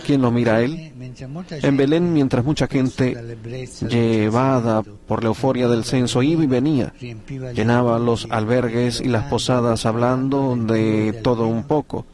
[0.05, 0.93] ¿quién lo mira a él?
[1.63, 3.17] En Belén, mientras mucha gente,
[3.89, 6.93] llevada por la euforia del censo, iba y venía,
[7.55, 12.07] llenaba los albergues y las posadas hablando de todo un poco.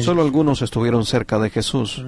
[0.00, 2.02] Solo algunos estuvieron cerca de Jesús,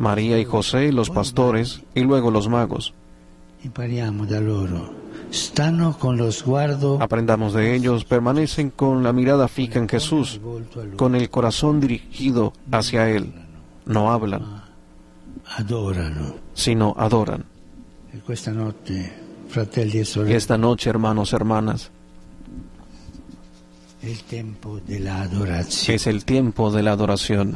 [0.00, 2.92] María y José, los pastores y luego los magos.
[7.00, 10.40] Aprendamos de ellos, permanecen con la mirada fija en Jesús,
[10.96, 13.32] con el corazón dirigido hacia Él.
[13.86, 14.62] No hablan,
[16.54, 17.44] sino adoran.
[20.28, 21.90] Esta noche, hermanos, hermanas,
[25.94, 27.54] es el tiempo de la adoración.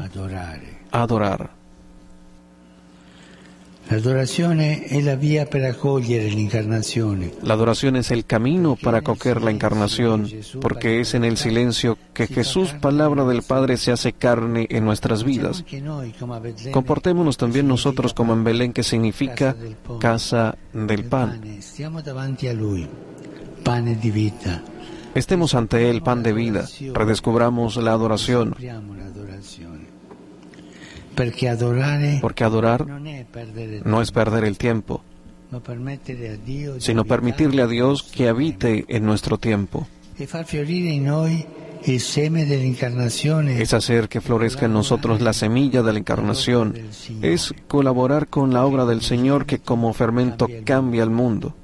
[0.90, 1.59] Adorar.
[7.43, 10.30] La adoración es el camino para acoger la encarnación,
[10.61, 15.24] porque es en el silencio que Jesús, palabra del Padre, se hace carne en nuestras
[15.24, 15.64] vidas.
[16.70, 19.57] Comportémonos también nosotros como en Belén, que significa
[19.99, 21.41] casa del pan.
[25.16, 26.64] Estemos ante Él, pan de vida.
[26.95, 28.55] Redescubramos la adoración.
[32.20, 35.02] Porque adorar no es perder el tiempo,
[36.78, 39.86] sino permitirle a Dios que habite en nuestro tiempo.
[43.62, 46.74] Es hacer que florezca en nosotros la semilla de la encarnación.
[47.22, 51.54] Es colaborar con la obra del Señor que como fermento cambia el mundo.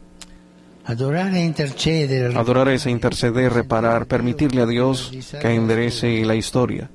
[2.36, 6.88] Adorar e es interceder, reparar, permitirle a Dios que enderece la historia.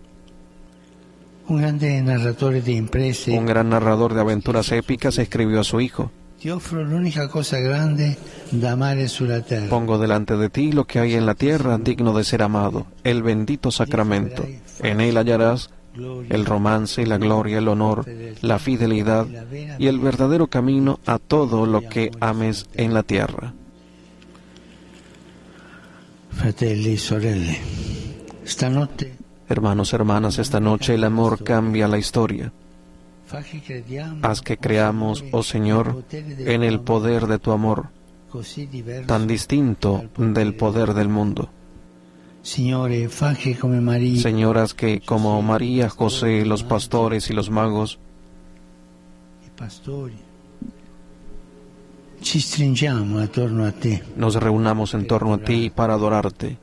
[1.52, 6.10] Un gran narrador de aventuras épicas escribió a su hijo.
[9.70, 13.22] Pongo delante de ti lo que hay en la tierra digno de ser amado, el
[13.22, 14.48] bendito sacramento.
[14.80, 15.70] En él hallarás
[16.30, 18.06] el romance, la gloria, el honor,
[18.42, 19.28] la fidelidad
[19.78, 23.54] y el verdadero camino a todo lo que ames en la tierra.
[26.32, 27.60] Fratelli, sorelle,
[28.46, 29.21] stanotte
[29.52, 32.54] Hermanos, hermanas, esta noche el amor cambia la historia.
[34.22, 37.90] Haz que creamos, oh Señor, en el poder de tu amor,
[39.08, 41.50] tan distinto del poder del mundo.
[44.22, 48.00] Señoras que como María, José, los pastores y los magos,
[54.16, 56.58] nos reunamos en torno a ti para adorarte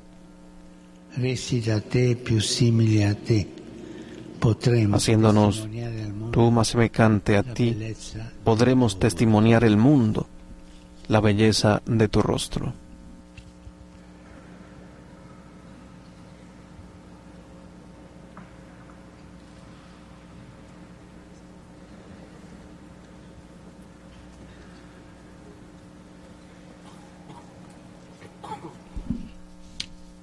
[4.92, 5.68] haciéndonos
[6.30, 7.76] tú más semejante a ti,
[8.44, 10.26] podremos testimoniar el mundo,
[11.08, 12.72] la belleza de tu rostro.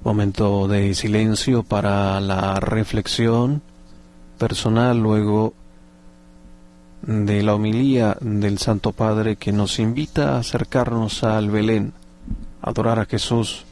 [0.06, 3.64] Momento de silencio para la reflexión
[4.38, 5.56] personal luego
[7.02, 11.92] de la homilía del Santo Padre que nos invita a acercarnos al Belén,
[12.62, 13.66] adorar a Jesús,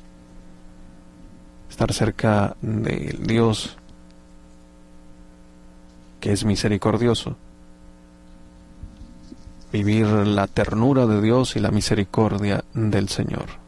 [1.69, 3.77] estar cerca del Dios
[6.19, 7.35] que es misericordioso,
[9.71, 13.62] vivir la ternura de Dios y la misericordia del Señor.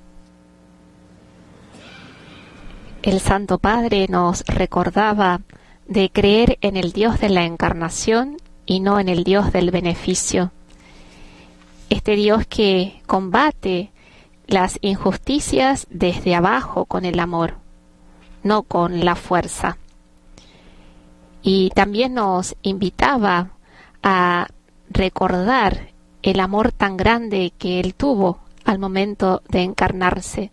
[3.05, 5.41] El Santo Padre nos recordaba
[5.87, 10.51] de creer en el Dios de la encarnación y no en el Dios del beneficio.
[11.91, 13.91] Este Dios que combate
[14.47, 17.57] las injusticias desde abajo con el amor,
[18.41, 19.77] no con la fuerza.
[21.43, 23.51] Y también nos invitaba
[24.01, 24.47] a
[24.89, 25.91] recordar
[26.23, 30.49] el amor tan grande que Él tuvo al momento de encarnarse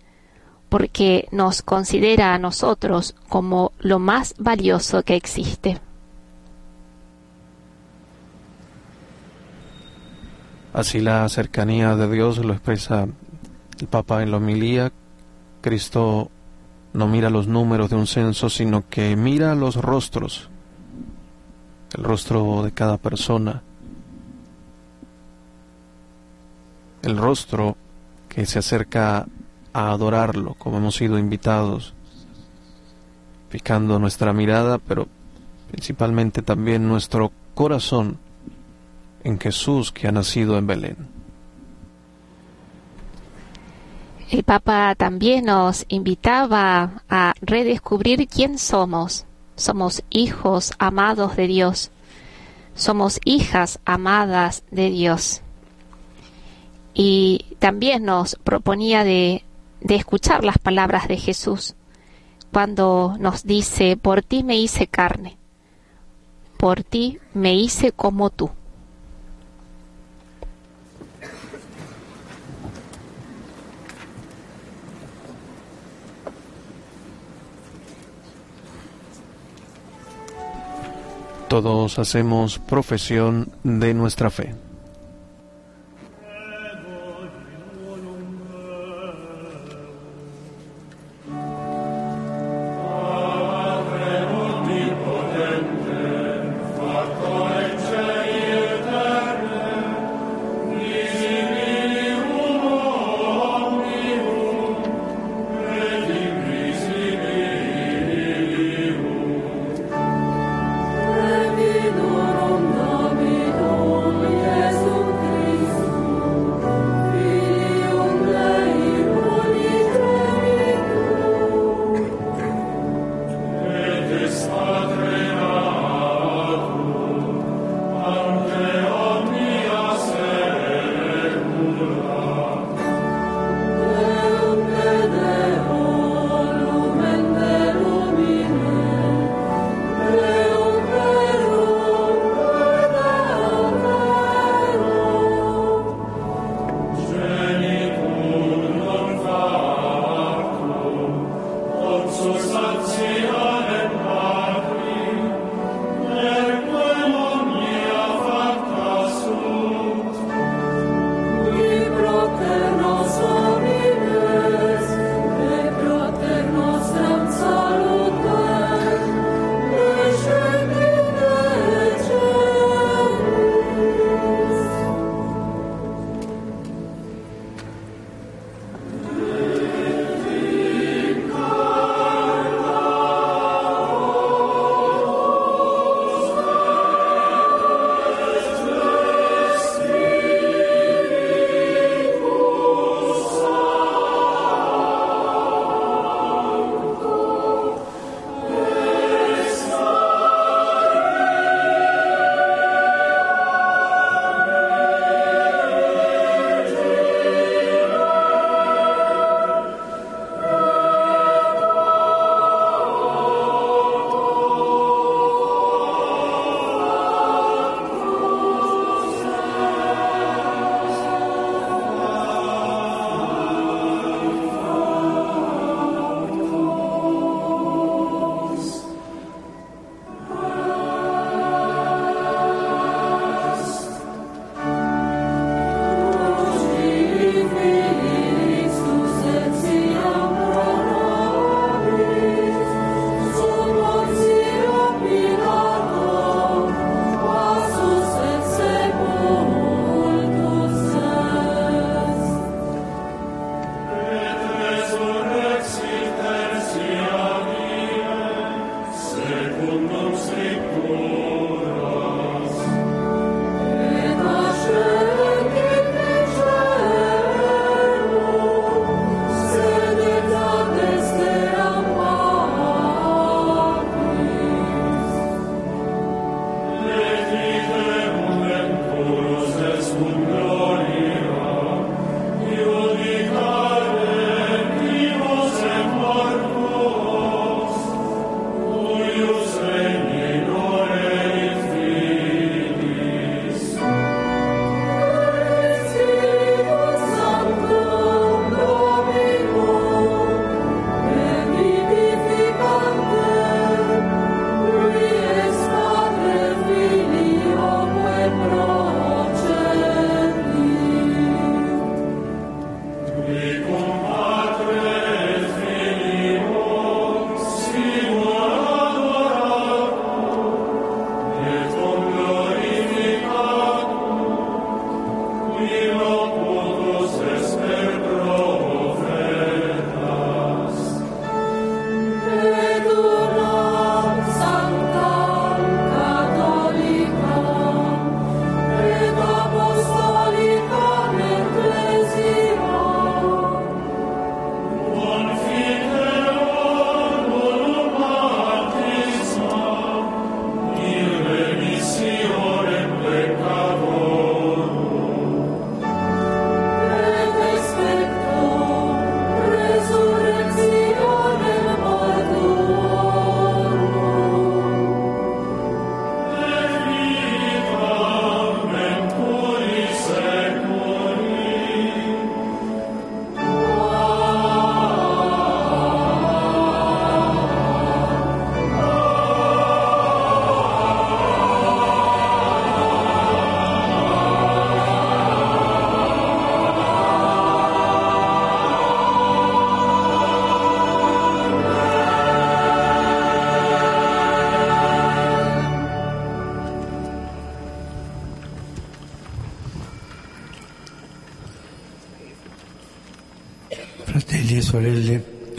[0.72, 5.78] porque nos considera a nosotros como lo más valioso que existe.
[10.72, 13.06] Así la cercanía de Dios lo expresa
[13.78, 14.90] el Papa en la homilía.
[15.60, 16.30] Cristo
[16.94, 20.48] no mira los números de un censo, sino que mira los rostros,
[21.94, 23.62] el rostro de cada persona.
[27.02, 27.76] el rostro
[28.28, 29.26] que se acerca
[29.72, 31.94] a adorarlo, como hemos sido invitados,
[33.48, 35.08] fijando nuestra mirada, pero
[35.70, 38.18] principalmente también nuestro corazón
[39.24, 40.96] en Jesús que ha nacido en Belén.
[44.30, 49.26] El Papa también nos invitaba a redescubrir quién somos.
[49.56, 51.90] Somos hijos amados de Dios.
[52.74, 55.42] Somos hijas amadas de Dios.
[56.94, 59.44] Y también nos proponía de,
[59.82, 61.74] de escuchar las palabras de Jesús
[62.52, 65.38] cuando nos dice, por ti me hice carne,
[66.58, 68.50] por ti me hice como tú.
[81.48, 84.54] Todos hacemos profesión de nuestra fe.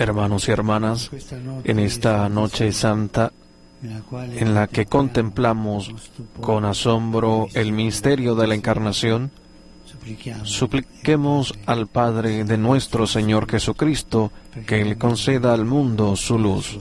[0.04, 1.12] Hermanos y hermanas,
[1.64, 3.32] en esta noche santa
[3.82, 5.94] en la que contemplamos
[6.42, 9.32] con asombro el misterio de la encarnación,
[10.44, 14.34] supliquemos al Padre de nuestro Señor Jesucristo
[14.68, 16.78] que le conceda al mundo su luz.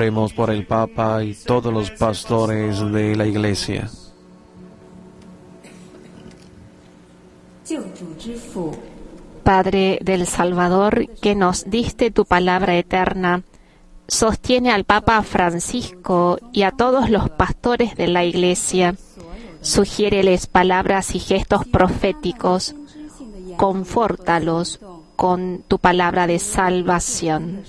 [0.00, 3.90] Oremos por el Papa y todos los pastores de la Iglesia.
[9.42, 13.42] Padre del Salvador, que nos diste tu palabra eterna,
[14.08, 18.94] sostiene al Papa Francisco y a todos los pastores de la Iglesia.
[19.60, 22.74] Sugiéreles palabras y gestos proféticos.
[23.58, 24.80] Confórtalos
[25.16, 27.64] con tu palabra de salvación.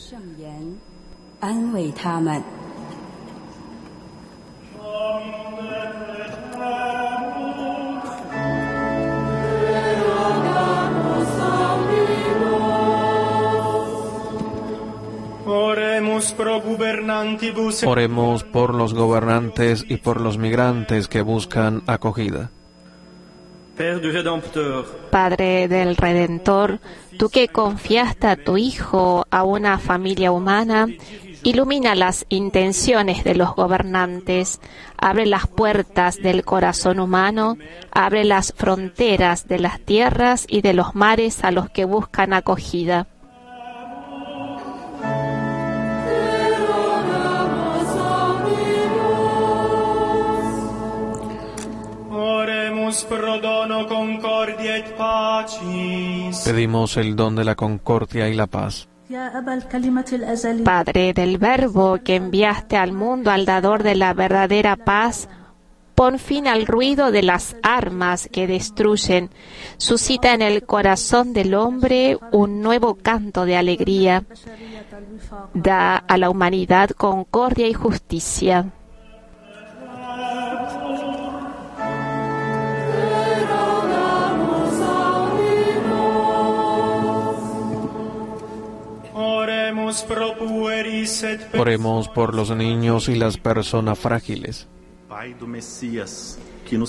[1.40, 2.42] 安慰他们。
[15.46, 22.50] Oremus pro gubernantibus Oremos por los gobernantes y por los migrantes que buscan acogida.
[23.76, 26.80] Père du Rédempteur, Padre del Redentor,
[27.18, 30.86] tú que confiaste a tu Hijo a una familia humana,
[31.43, 34.59] ilumina las intenciones de los gobernantes,
[34.97, 37.57] abre las puertas del corazón humano,
[37.91, 43.07] abre las fronteras de las tierras y de los mares a los que buscan acogida.
[56.45, 58.90] Pedimos el don de la concordia y la paz.
[60.63, 65.27] Padre del Verbo que enviaste al mundo al dador de la verdadera paz,
[65.95, 69.29] pon fin al ruido de las armas que destruyen,
[69.77, 74.23] suscita en el corazón del hombre un nuevo canto de alegría,
[75.53, 78.71] da a la humanidad concordia y justicia.
[91.57, 94.67] Oremos por los niños y las personas frágiles.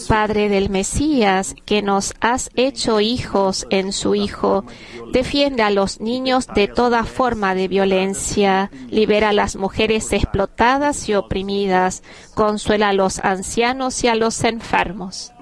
[0.08, 4.64] Padre del Mesías, que nos has hecho hijos en su Hijo,
[5.12, 11.14] defiende a los niños de toda forma de violencia, libera a las mujeres explotadas y
[11.14, 12.04] oprimidas,
[12.34, 15.32] consuela a los ancianos y a los enfermos.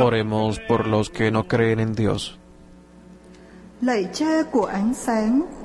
[0.00, 2.38] Oremos por los que no creen en Dios.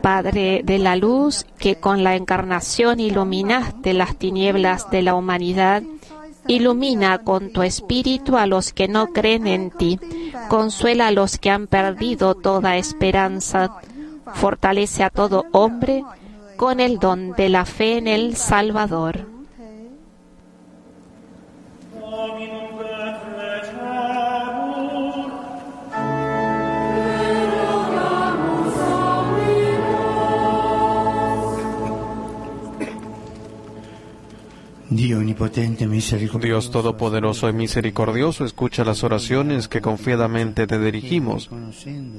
[0.02, 5.84] Padre de la luz, que con la encarnación iluminaste las tinieblas de la humanidad,
[6.48, 10.00] ilumina con tu espíritu a los que no creen en ti,
[10.50, 13.76] consuela a los que han perdido toda esperanza,
[14.34, 16.04] fortalece a todo hombre
[16.58, 19.26] con el don de la fe en el Salvador.
[21.94, 22.06] Dominum Betlecemur.
[22.06, 22.08] Dio onnipotente e misericordioso,
[36.40, 41.50] Dios Todopoderoso y Misericordioso, escucha las oraciones que confiadamente te dirigimos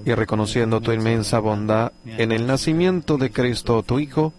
[0.04, 4.32] y reconociendo tu inmensa bondad en el nacimiento de Cristo, tu Hijo,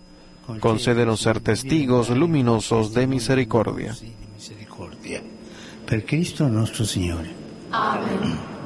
[0.59, 3.93] concédenos ser testigos luminosos de misericordia.
[3.93, 4.31] di misericordia.
[5.91, 7.27] Per Cristo nostro Signore.
[7.69, 8.60] Durante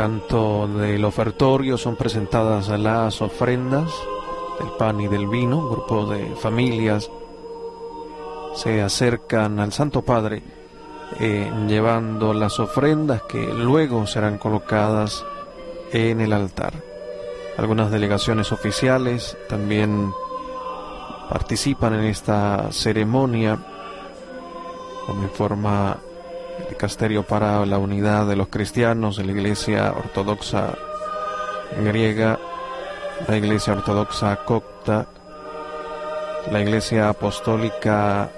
[0.00, 3.92] canto del ofertorio son presentadas las ofrendas
[4.58, 5.58] del pan y del vino.
[5.58, 7.10] Un grupo de familias
[8.54, 10.42] se acercan al Santo Padre
[11.20, 15.22] eh, llevando las ofrendas que luego serán colocadas
[15.92, 16.72] en el altar.
[17.58, 20.10] Algunas delegaciones oficiales también
[21.28, 23.58] participan en esta ceremonia,
[25.04, 25.98] como informa
[26.76, 30.74] Casterio para la Unidad de los Cristianos de la Iglesia Ortodoxa
[31.82, 32.38] griega,
[33.28, 35.06] la Iglesia Ortodoxa copta,
[36.50, 38.30] la Iglesia Apostólica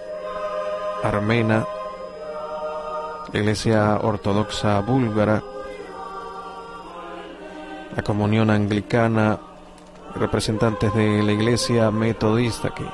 [1.02, 1.64] armena,
[3.32, 5.42] la Iglesia Ortodoxa búlgara,
[7.94, 9.38] la Comunión Anglicana,
[10.14, 12.84] representantes de la Iglesia Metodista que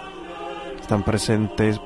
[0.81, 1.81] están presentes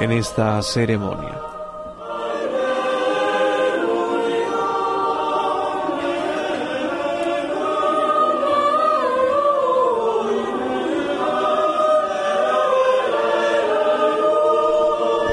[0.00, 1.40] en esta ceremonia.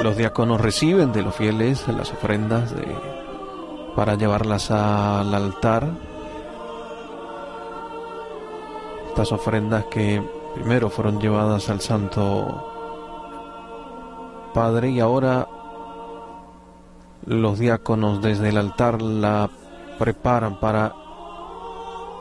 [0.02, 2.88] Los diáconos reciben de los fieles las ofrendas de,
[3.95, 5.88] para llevarlas al altar.
[9.10, 10.22] Estas ofrendas que
[10.56, 12.72] primero fueron llevadas al Santo
[14.53, 15.47] Padre y ahora
[17.25, 19.49] los diáconos desde el altar la
[19.97, 20.93] preparan para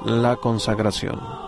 [0.05, 1.42] la consagración.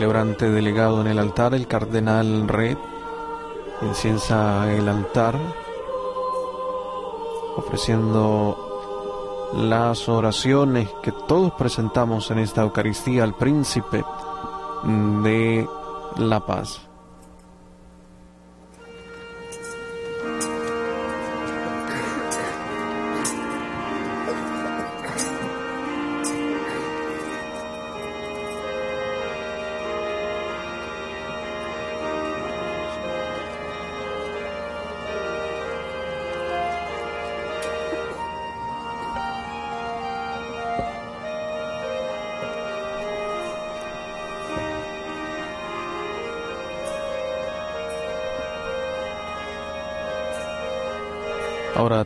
[0.00, 2.78] Celebrante delegado en el altar, el cardenal Red,
[3.82, 5.38] inciensa el altar,
[7.54, 8.56] ofreciendo
[9.52, 14.02] las oraciones que todos presentamos en esta Eucaristía al príncipe
[15.22, 15.68] de
[16.16, 16.89] la paz.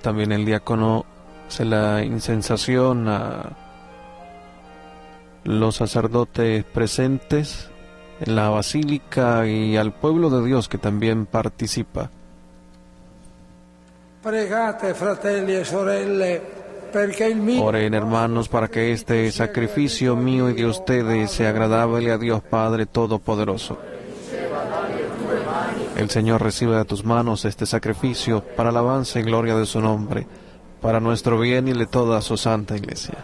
[0.04, 1.06] También el diácono
[1.48, 3.56] hace la incensación a
[5.44, 7.70] los sacerdotes presentes
[8.20, 12.10] en la basílica y al pueblo de Dios que también participa.
[14.22, 16.42] Pregate, fratelli e sorelle,
[17.60, 22.86] Oren hermanos para que este sacrificio mío y de ustedes sea agradable a Dios Padre
[22.86, 23.78] Todopoderoso.
[25.96, 30.26] El Señor recibe de tus manos este sacrificio para alabanza y gloria de su nombre,
[30.80, 33.14] para nuestro bien y de toda su santa iglesia.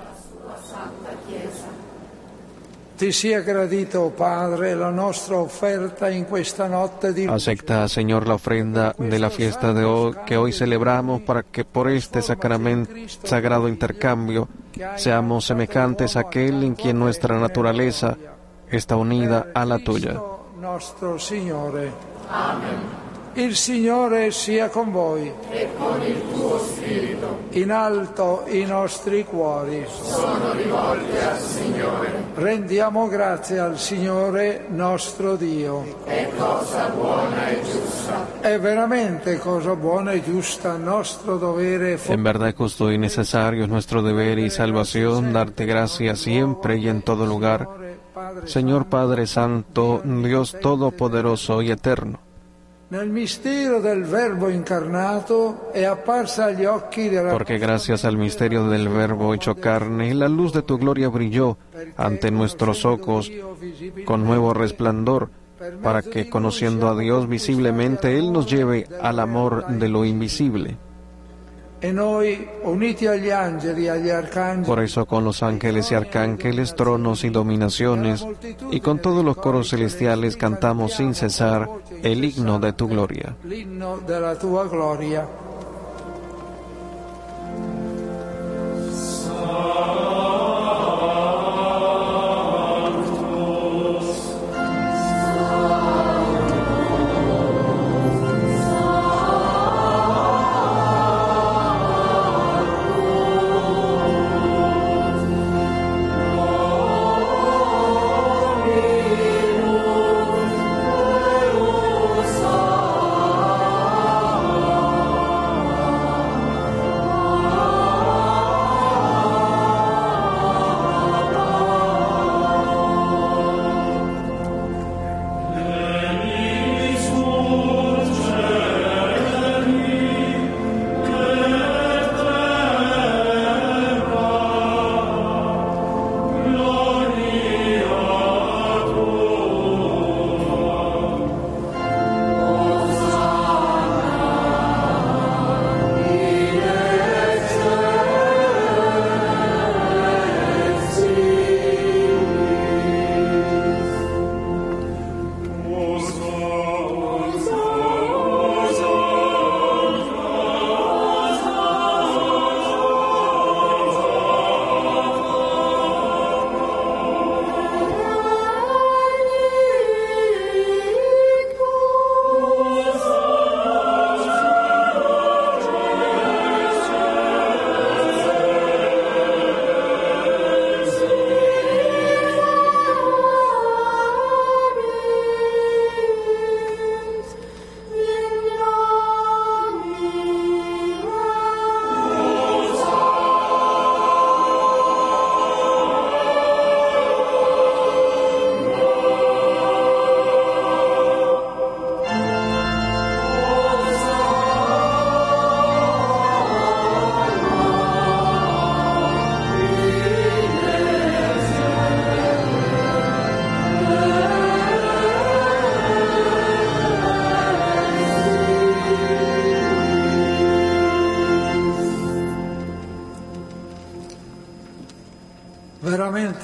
[7.31, 11.89] Acepta, Señor, la ofrenda de la fiesta de hoy que hoy celebramos para que por
[11.89, 12.93] este sacramento,
[13.25, 14.49] sagrado intercambio
[14.97, 18.19] seamos semejantes a aquel en quien nuestra naturaleza
[18.71, 20.21] está unida a la tuya.
[22.31, 22.99] Amen.
[23.35, 25.33] Il Signore sia con voi.
[25.51, 27.39] e con il tuo spirito.
[27.51, 29.87] In alto i nostri cuori.
[29.89, 32.13] Sono rivolti al Signore.
[32.35, 35.85] Rendiamo grazie al Signore nostro Dio.
[36.05, 38.27] È cosa buona e giusta.
[38.41, 44.03] È veramente cosa buona e giusta nostro dovere En verdad, justo y necesario es nuestro
[44.03, 47.69] deber y salvación darte gracias siempre y en todo lugar,
[48.45, 52.21] Señor Padre Santo, Dios Todopoderoso y Eterno.
[57.31, 61.57] Porque gracias al misterio del Verbo hecho carne, la luz de tu gloria brilló
[61.97, 63.31] ante nuestros ojos
[64.05, 65.31] con nuevo resplandor,
[65.83, 70.77] para que conociendo a Dios visiblemente, Él nos lleve al amor de lo invisible.
[74.67, 78.27] Por eso con los ángeles y arcángeles, tronos y dominaciones,
[78.71, 81.69] y con todos los coros celestiales cantamos sin cesar
[82.03, 83.35] el himno de tu gloria.
[83.51, 85.27] l'inno della tua gloria.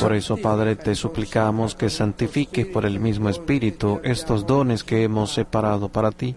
[0.00, 5.32] Por eso, Padre, te suplicamos que santifiques por el mismo Espíritu estos dones que hemos
[5.32, 6.34] separado para ti,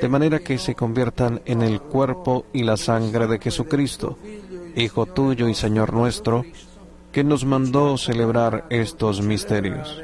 [0.00, 4.18] de manera que se conviertan en el cuerpo y la sangre de Jesucristo,
[4.76, 6.44] Hijo tuyo y Señor nuestro,
[7.12, 10.00] que nos mandó celebrar estos misterios.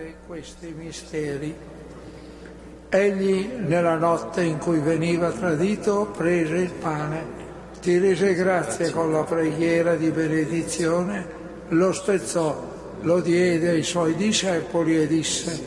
[2.92, 7.39] Egli, nella notte in cui veniva tradito, prese il pane
[7.80, 11.26] ti rese grazie con la preghiera di benedizione,
[11.68, 12.68] lo spezzò,
[13.00, 15.58] lo diede ai suoi discepoli e disse,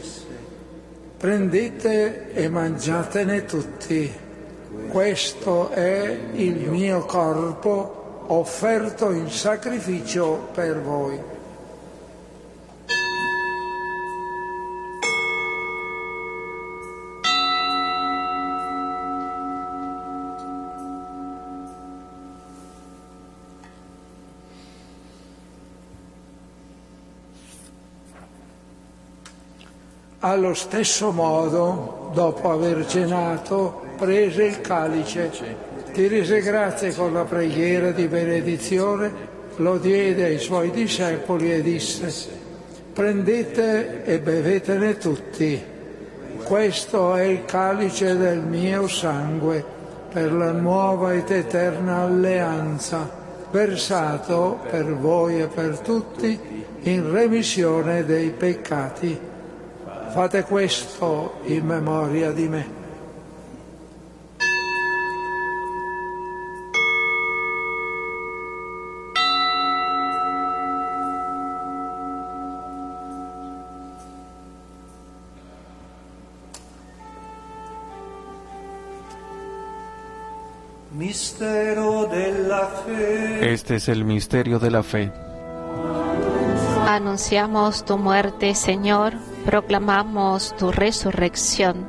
[1.18, 4.12] prendete e mangiatene tutti,
[4.90, 11.33] questo è il mio corpo offerto in sacrificio per voi.
[30.26, 35.30] Allo stesso modo, dopo aver cenato, prese il calice,
[35.92, 39.12] ti rese grazie con la preghiera di benedizione,
[39.58, 42.10] lo diede ai suoi discepoli e disse,
[42.94, 45.62] prendete e bevetene tutti,
[46.46, 49.62] questo è il calice del mio sangue
[50.10, 53.10] per la nuova ed eterna alleanza,
[53.52, 56.40] versato per voi e per tutti
[56.84, 59.32] in remissione dei peccati.
[60.14, 62.82] Fate questo in memoria di me.
[83.42, 85.12] Este es el misterio de la fe.
[86.86, 91.88] Anunciamos tu muerte, Señor proclamamos tu resurrección.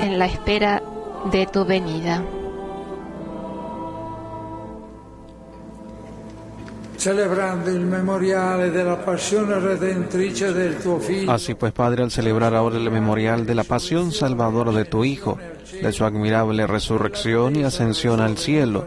[0.00, 0.82] En la espera
[1.30, 2.22] de tu venida.
[6.96, 11.30] Celebrando el memorial de la pasión redentrice del tuo Figlio.
[11.30, 15.38] Así pues, Padre, al celebrar ahora el memorial de la pasión salvadora de tu Hijo,
[15.80, 18.86] de su admirable resurrección y ascensión al cielo,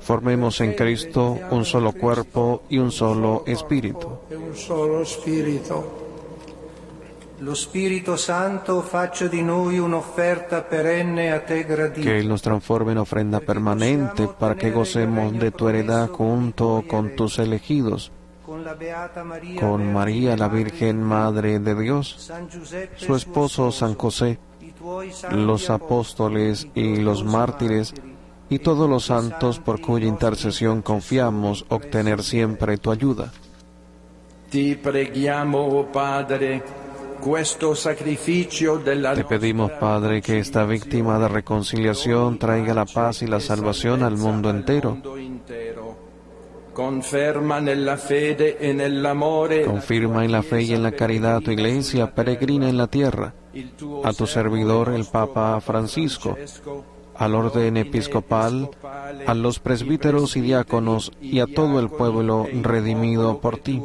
[0.00, 4.08] Formemos en Cristo un solo cuerpo y un solo espíritu.
[7.40, 12.00] Lo Spirito Santo faccia di noi un'offerta perenne a te gradita.
[12.00, 17.14] Que Él nos transforme en ofrenda permanente para que gocemos de tu heredad junto con
[17.14, 18.10] tus elegidos,
[18.44, 22.28] con María, la Virgen Madre de Dios,
[22.96, 24.40] su esposo San José,
[25.30, 27.94] los apóstoles y los mártires,
[28.50, 33.32] y todos los santos por cuya intercesión confiamos obtener siempre tu ayuda.
[34.50, 34.76] Te
[39.24, 44.48] pedimos, Padre, que esta víctima de reconciliación traiga la paz y la salvación al mundo
[44.48, 44.96] entero.
[49.66, 53.34] Confirma en la fe y en la caridad tu iglesia peregrina en la tierra,
[54.04, 56.36] a tu servidor el Papa Francisco
[57.18, 58.70] al orden episcopal,
[59.26, 63.82] a los presbíteros y diáconos y a todo el pueblo redimido por ti.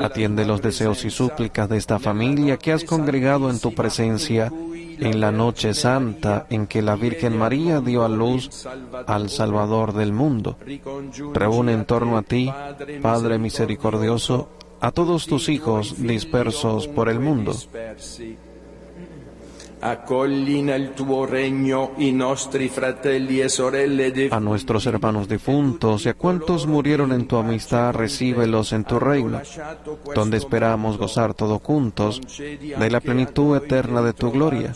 [0.00, 4.52] Atiende los deseos y súplicas de esta familia que has congregado en tu presencia
[5.00, 8.66] en la noche santa en que la Virgen María dio a luz
[9.06, 10.56] al Salvador del mundo.
[11.34, 12.52] Reúne en torno a ti,
[13.00, 14.48] Padre misericordioso,
[14.80, 17.54] a todos tus hijos dispersos por el mundo.
[24.30, 29.40] A nuestros hermanos difuntos y a cuantos murieron en tu amistad, recíbelos en tu reino,
[30.14, 34.72] donde esperamos gozar todos juntos de la plenitud eterna de tu gloria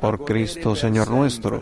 [0.00, 1.60] por Cristo Señor nuestro,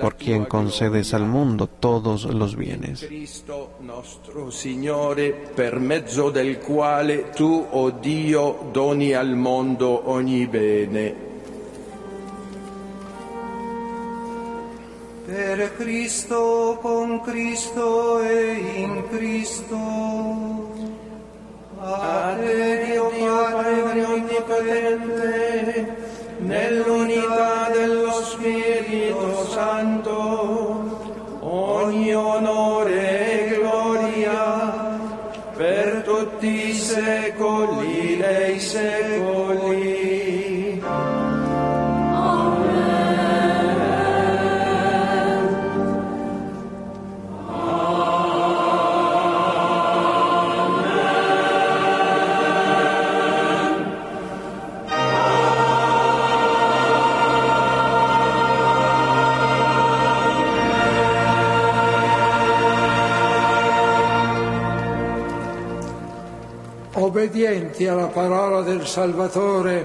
[0.00, 3.04] por quien concedes al mundo todos los bienes.
[3.04, 11.30] Cristo nuestro Signore, per mezzo del quale tu, oh Dio, doni al mondo ogni bene.
[15.26, 19.76] Per Cristo, con Cristo e in Cristo.
[21.80, 25.96] A te Dio Padre Onnipotente,
[26.42, 35.00] nell'unità dello Spirito Santo, ogni onore e gloria
[35.56, 39.11] per tutti i secoli dei secoli.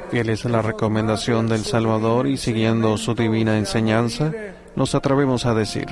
[0.10, 4.32] Fieles a la recomendación del Salvador y siguiendo su divina enseñanza,
[4.76, 5.88] nos atrevemos a decir,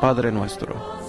[0.00, 1.01] Padre nuestro,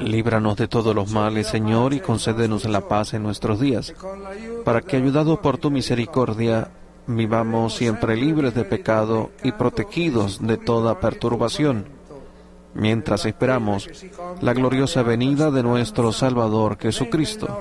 [0.00, 3.94] líbranos de todos los males, Señor, y concédenos la paz en nuestros días,
[4.64, 6.70] para que, ayudados por tu misericordia,
[7.06, 11.86] vivamos siempre libres de pecado y protegidos de toda perturbación,
[12.74, 13.88] mientras esperamos
[14.40, 17.60] la gloriosa venida de nuestro Salvador Jesucristo.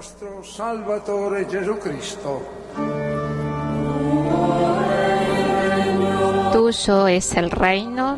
[6.51, 8.18] Tuyo es el reino,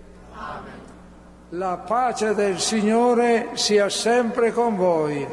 [1.53, 5.27] La pace del Signore sia sempre con voi.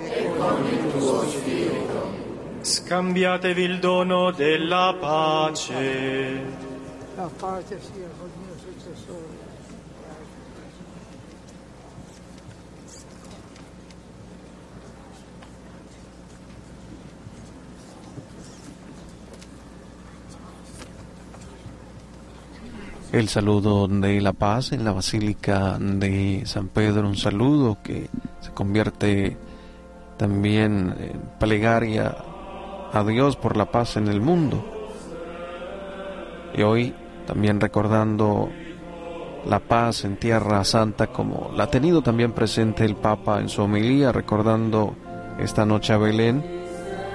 [2.60, 6.42] Scambiatevi il dono della pace.
[7.14, 8.07] La pace sia
[23.10, 28.10] El saludo de la paz en la Basílica de San Pedro, un saludo que
[28.40, 29.34] se convierte
[30.18, 32.14] también en plegaria
[32.92, 34.62] a Dios por la paz en el mundo.
[36.54, 36.94] Y hoy
[37.26, 38.50] también recordando
[39.46, 43.62] la paz en Tierra Santa como la ha tenido también presente el Papa en su
[43.62, 44.94] homilía, recordando
[45.38, 46.44] esta noche a Belén,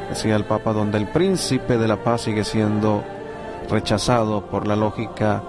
[0.09, 3.03] decía el Papa, donde el príncipe de la paz sigue siendo
[3.69, 5.43] rechazado por la lógica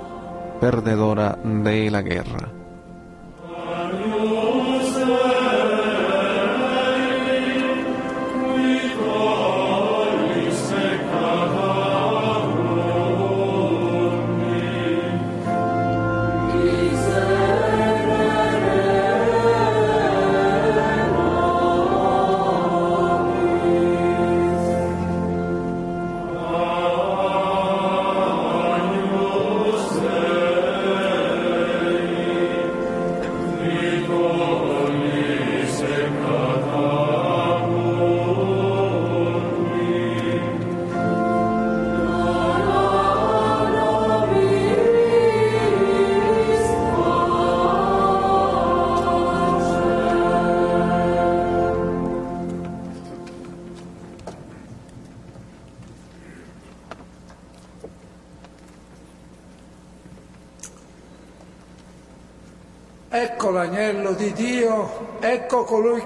[0.65, 2.64] perdedora de la guerra.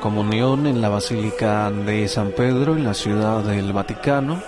[0.00, 4.42] Comunión en la Basílica de San Pedro, en la ciudad del Vaticano,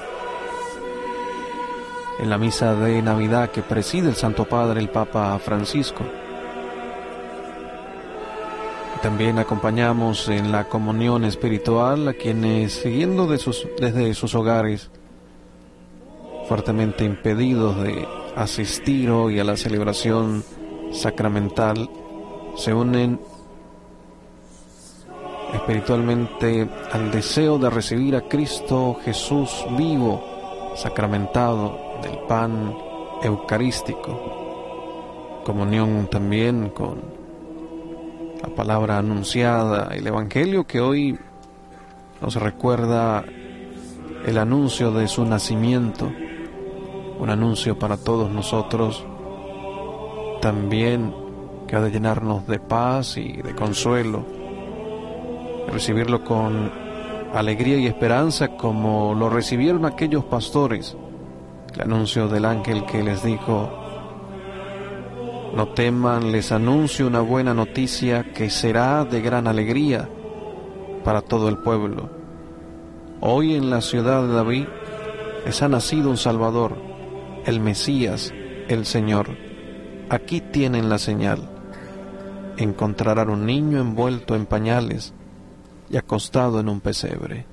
[2.19, 6.05] en la misa de Navidad que preside el Santo Padre, el Papa Francisco.
[9.03, 14.91] También acompañamos en la comunión espiritual a quienes, siguiendo desde sus hogares,
[16.49, 20.43] fuertemente impedidos de asistir hoy a la celebración
[20.91, 21.89] sacramental,
[22.57, 23.21] se unen
[25.69, 32.75] espiritualmente al deseo de recibir a Cristo Jesús vivo, sacramentado del pan
[33.23, 35.43] eucarístico.
[35.45, 37.03] Comunión también con
[38.41, 41.19] la palabra anunciada, el Evangelio que hoy
[42.23, 43.23] nos recuerda
[44.25, 46.11] el anuncio de su nacimiento,
[47.19, 49.05] un anuncio para todos nosotros
[50.41, 51.15] también
[51.67, 54.38] que ha de llenarnos de paz y de consuelo,
[55.71, 56.71] recibirlo con
[57.35, 60.97] alegría y esperanza como lo recibieron aquellos pastores,
[61.75, 63.71] el anuncio del ángel que les dijo,
[65.55, 70.09] no teman, les anuncio una buena noticia que será de gran alegría
[71.05, 72.11] para todo el pueblo.
[73.21, 74.67] Hoy en la ciudad de David
[75.45, 76.77] les ha nacido un Salvador,
[77.45, 78.33] el Mesías,
[78.69, 79.31] el Señor.
[80.11, 81.49] Aquí tienen la señal.
[82.57, 85.15] Encontrarán un niño envuelto en pañales
[85.91, 87.47] y acostado en un pesebre.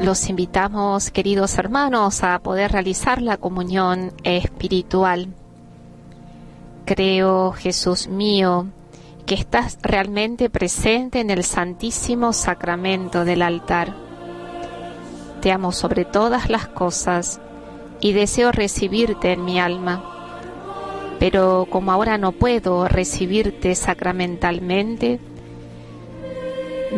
[0.00, 5.28] Los invitamos, queridos hermanos, a poder realizar la comunión espiritual.
[6.84, 8.66] Creo, Jesús mío,
[9.24, 13.94] que estás realmente presente en el Santísimo Sacramento del altar.
[15.40, 17.40] Te amo sobre todas las cosas
[18.00, 20.13] y deseo recibirte en mi alma.
[21.24, 25.18] Pero como ahora no puedo recibirte sacramentalmente,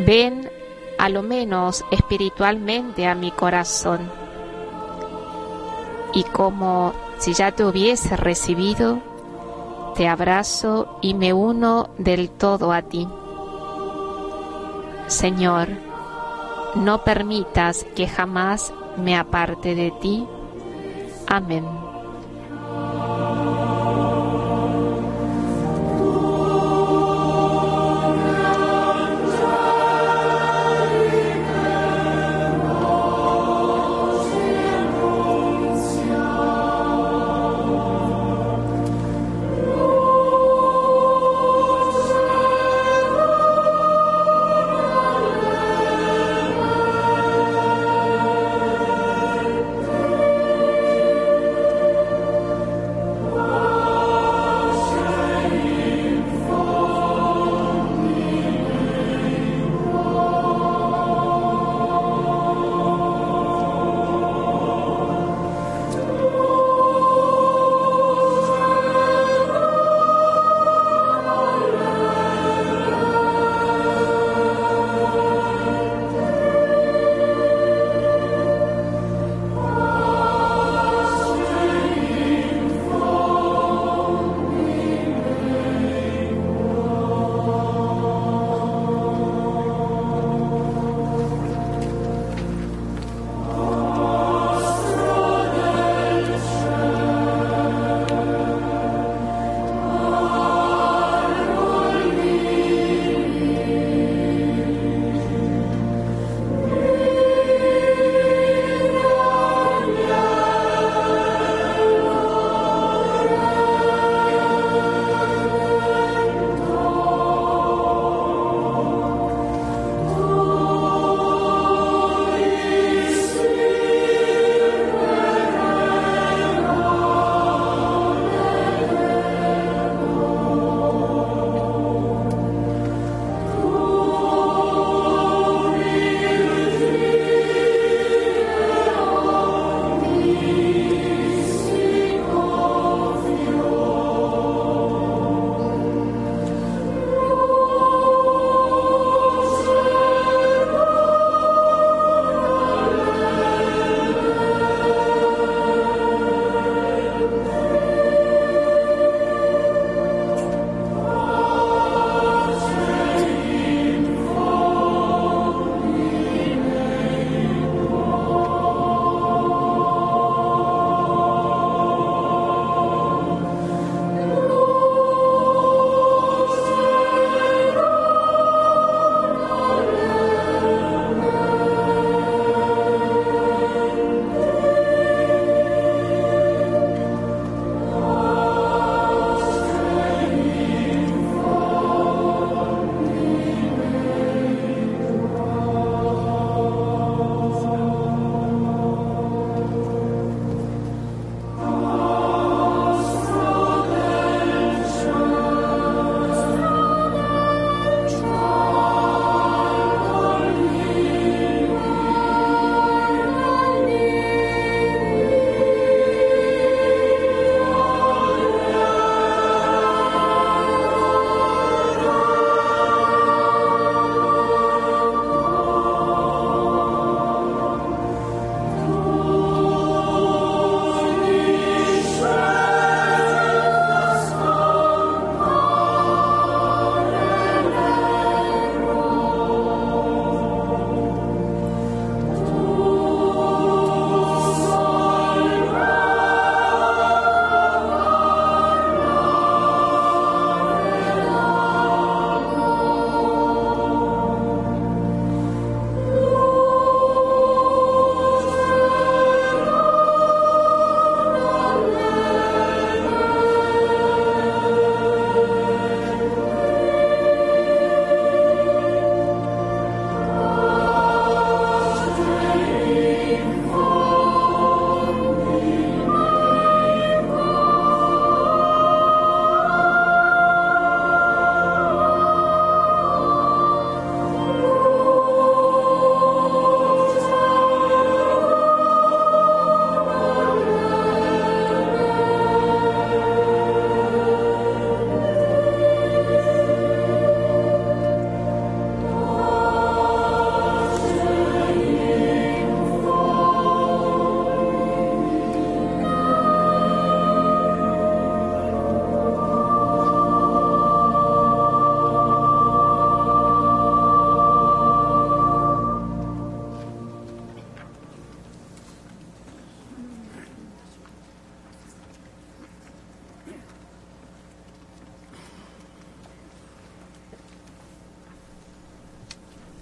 [0.05, 0.51] ven
[0.99, 4.01] a lo menos espiritualmente a mi corazón.
[6.13, 8.99] Y como si ya te hubiese recibido,
[9.95, 13.07] te abrazo y me uno del todo a ti.
[15.07, 15.69] Señor,
[16.75, 20.27] no permitas que jamás me aparte de ti.
[21.29, 21.86] Amén.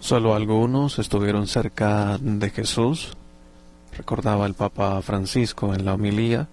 [0.05, 3.15] Solo algunos estuvieron cerca de Jesús,
[3.97, 6.47] recordaba el Papa Francisco en la homilía.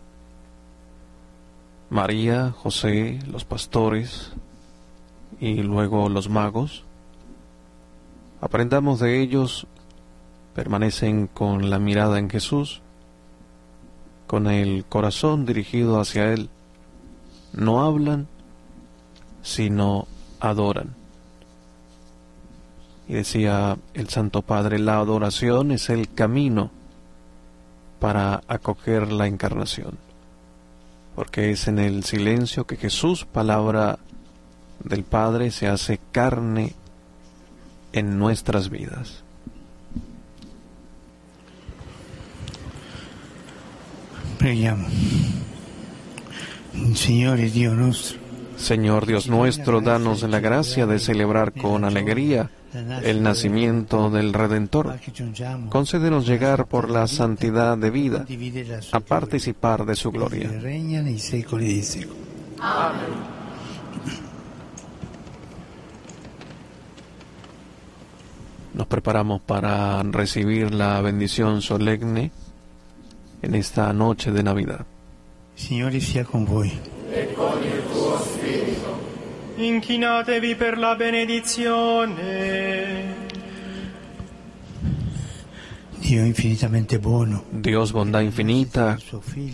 [1.90, 4.32] María, José, los pastores
[5.42, 6.86] y luego los magos.
[8.40, 9.68] Aprendamos de ellos,
[10.56, 12.82] permanecen con la mirada en Jesús,
[14.28, 16.50] con el corazón dirigido hacia Él.
[17.52, 18.28] No hablan,
[19.42, 20.08] sino
[20.40, 21.01] adoran.
[23.12, 26.72] Y decía el Santo Padre, la adoración es el camino
[28.00, 29.98] para acoger la encarnación,
[31.14, 34.00] porque es en el silencio que Jesús, palabra
[34.86, 36.74] del Padre, se hace carne
[37.92, 39.26] en nuestras vidas.
[44.38, 44.88] Preghiamo.
[46.96, 48.21] Signore Dio nostro,
[48.62, 52.52] Señor Dios nuestro, danos la gracia de celebrar con alegría
[53.04, 55.00] el nacimiento del Redentor.
[55.70, 58.26] Concédenos llegar por la santidad de vida
[58.92, 60.52] a participar de su gloria.
[61.18, 61.84] secoli.
[68.76, 72.32] Nos preparamos para recibir la bendición solemne
[73.42, 74.86] en esta noche de Navidad.
[75.56, 76.72] Signore sia con voi.
[79.62, 82.50] Inchinatevi per la benedizione.
[86.00, 88.98] Dio infinitamente buono, Dios, bondad infinita,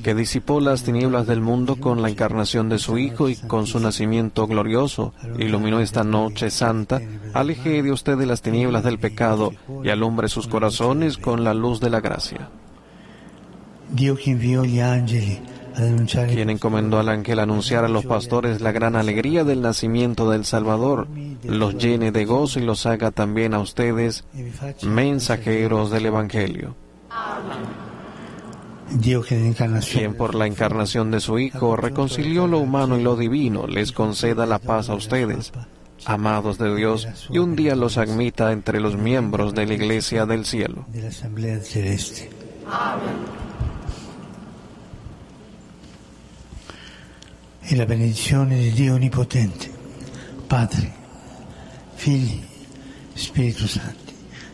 [0.01, 3.81] que disipó las tinieblas del mundo con la encarnación de su Hijo y con su
[3.81, 7.01] nacimiento glorioso, iluminó esta noche santa,
[7.33, 9.51] aleje de ustedes las tinieblas del pecado
[9.83, 12.49] y alumbre sus corazones con la luz de la gracia.
[13.89, 15.56] Dio che inviò gli angeli ad annunciare
[16.27, 21.07] quien encomendó al ángel anunciar a los pastores la gran alegría del nacimiento del Salvador,
[21.43, 24.25] los llene de gozo y los haga también a ustedes
[24.83, 26.75] mensajeros del Evangelio.
[29.91, 34.45] Quien por la encarnación de su Hijo reconcilió lo humano y lo divino, les conceda
[34.45, 35.51] la paz a ustedes,
[36.05, 40.45] amados de Dios, y un día los admita entre los miembros de la Iglesia del
[40.45, 40.85] cielo.
[47.69, 49.69] E la benedizione di Dio Onnipotente,
[50.47, 50.89] Padre,
[51.95, 52.41] Figli,
[53.11, 54.13] Spirito Santo,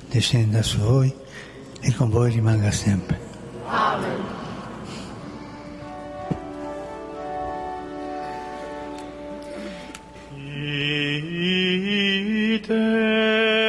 [0.09, 1.13] descenda su voi
[1.79, 3.19] e con voi rimanga sempre.
[12.55, 13.62] Ite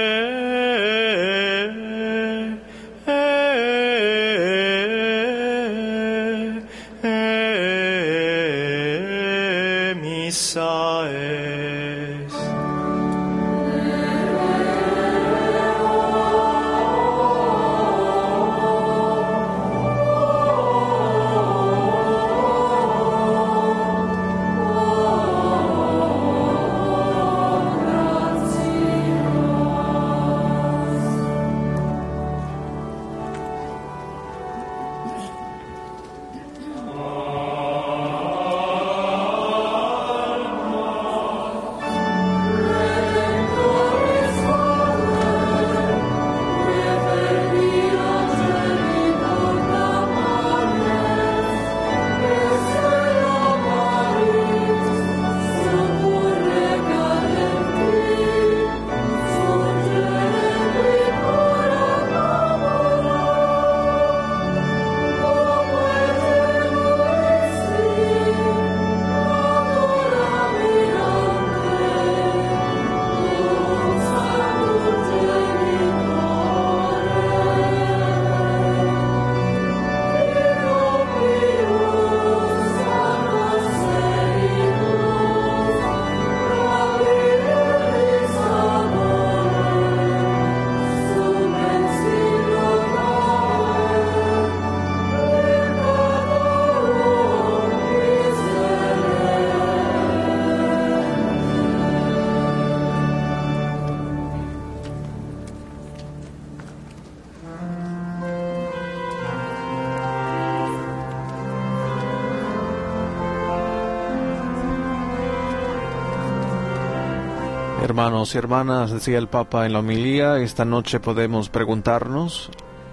[117.94, 122.50] Hermanos y hermanas, decía el Papa en la homilía, esta noche podemos preguntarnos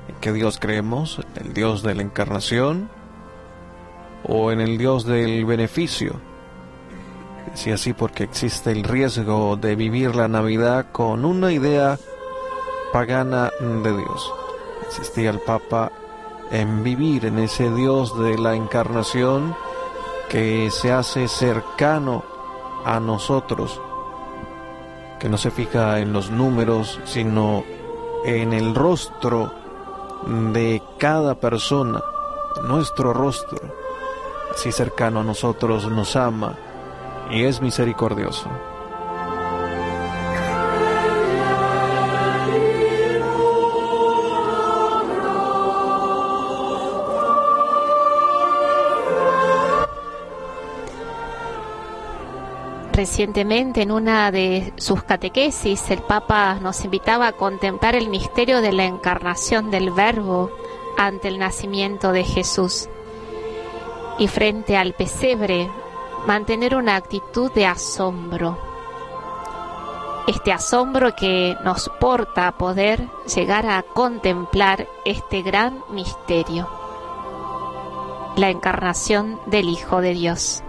[0.08, 2.88] en qué Dios creemos, el Dios de la encarnación
[4.24, 6.22] o en el Dios del beneficio.
[7.50, 11.98] Decía así porque existe el riesgo de vivir la Navidad con una idea
[12.94, 14.32] pagana de Dios.
[14.86, 15.92] Insistía el Papa
[16.52, 19.56] en vivir en ese Dios de la encarnación
[20.30, 22.24] que se hace cercano
[22.86, 23.82] a nosotros,
[25.22, 27.64] que no se fija en los números, sino
[28.26, 29.54] en el rostro
[30.52, 32.02] de cada persona,
[32.64, 33.60] nuestro rostro,
[34.52, 36.56] así cercano a nosotros, nos ama
[37.30, 38.50] y es misericordioso.
[53.02, 58.72] Recientemente en una de sus catequesis el Papa nos invitaba a contemplar el misterio de
[58.72, 60.52] la encarnación del Verbo
[61.00, 62.90] ante el nacimiento de Jesús
[64.20, 65.68] y frente al pesebre
[66.28, 68.60] mantener una actitud de asombro.
[70.28, 76.70] Este asombro que nos porta a poder llegar a contemplar este gran misterio,
[78.36, 80.62] la encarnación del Hijo de Dios.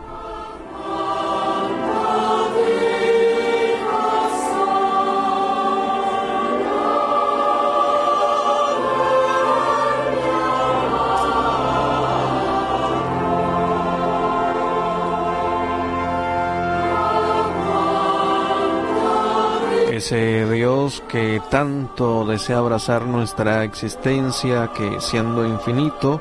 [20.13, 26.21] Dios que tanto desea abrazar nuestra existencia, que siendo infinito,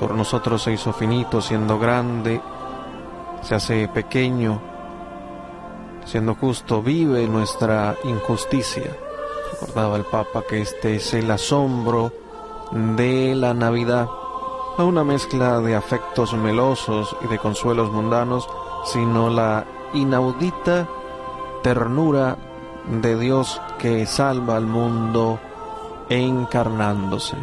[0.00, 2.40] por nosotros se hizo finito, siendo grande,
[3.42, 4.60] se hace pequeño,
[6.04, 8.90] siendo justo, vive nuestra injusticia.
[9.52, 12.12] Recordaba el Papa que este es el asombro
[12.72, 14.08] de la Navidad,
[14.78, 18.48] no una mezcla de afectos melosos y de consuelos mundanos,
[18.84, 19.64] sino la
[19.94, 20.88] inaudita
[21.62, 22.36] ternura
[22.90, 25.38] de Dios que salva al mundo
[26.08, 27.36] encarnándose.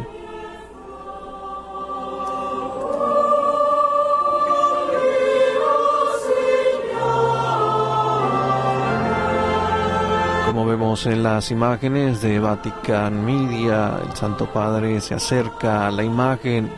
[10.46, 16.02] Como vemos en las imágenes de Vatican Media, el Santo Padre se acerca a la
[16.02, 16.72] imagen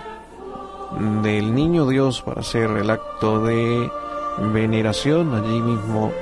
[1.22, 3.90] del Niño Dios para hacer el acto de
[4.52, 6.12] veneración allí mismo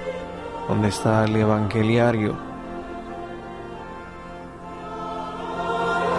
[0.68, 2.34] donde está el evangeliario.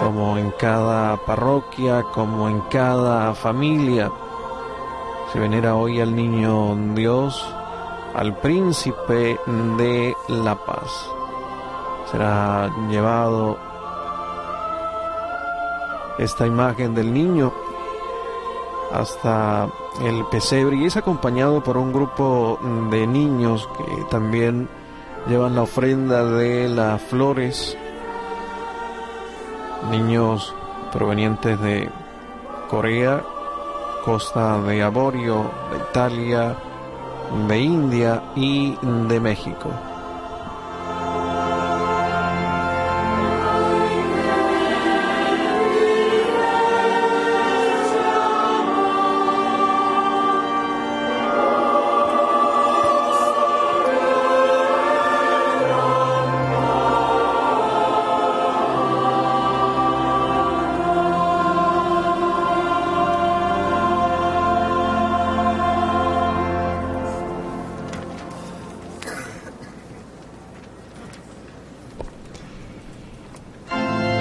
[0.02, 4.10] Como en cada parroquia, como en cada familia,
[5.32, 7.44] se venera hoy al niño Dios,
[8.14, 9.38] al príncipe
[9.76, 11.10] de la paz.
[12.10, 13.58] Será llevado
[16.18, 17.52] esta imagen del niño
[18.92, 19.68] hasta
[20.02, 22.58] el pesebre y es acompañado por un grupo
[22.90, 24.68] de niños que también
[25.28, 27.76] llevan la ofrenda de las flores,
[29.90, 30.54] niños
[30.92, 31.90] provenientes de
[32.68, 33.22] Corea,
[34.04, 36.56] Costa de Aborio, de Italia,
[37.48, 38.76] de India y
[39.08, 39.70] de México.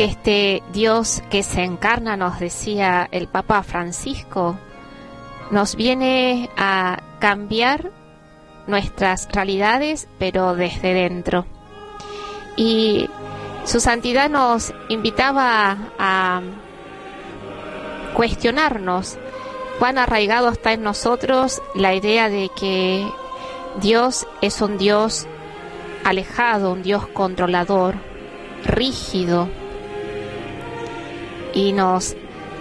[0.07, 4.57] Este Dios que se encarna, nos decía el Papa Francisco,
[5.51, 7.91] nos viene a cambiar
[8.67, 11.45] nuestras realidades, pero desde dentro.
[12.55, 13.09] Y
[13.65, 16.41] su santidad nos invitaba a
[18.13, 19.17] cuestionarnos
[19.77, 23.05] cuán arraigado está en nosotros la idea de que
[23.81, 25.27] Dios es un Dios
[26.05, 27.95] alejado, un Dios controlador,
[28.63, 29.49] rígido,
[31.57, 32.15] y nos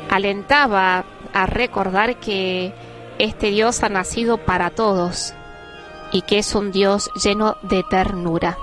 [0.09, 1.05] alentaba
[1.35, 2.73] a recordar que
[3.19, 5.35] este Dios ha nacido para todos
[6.13, 8.57] y que es un Dios lleno de ternura.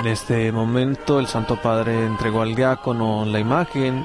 [0.00, 4.04] En este momento el Santo Padre entregó al diácono la imagen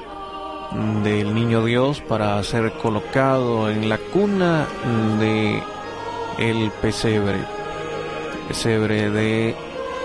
[1.02, 4.66] del niño Dios para ser colocado en la cuna
[5.18, 5.60] de
[6.38, 7.38] el pesebre,
[8.46, 9.56] pesebre de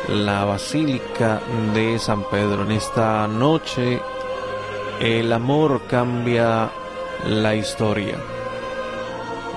[0.09, 1.41] la Basílica
[1.73, 2.63] de San Pedro.
[2.63, 4.01] En esta noche
[4.99, 6.69] el amor cambia
[7.27, 8.17] la historia.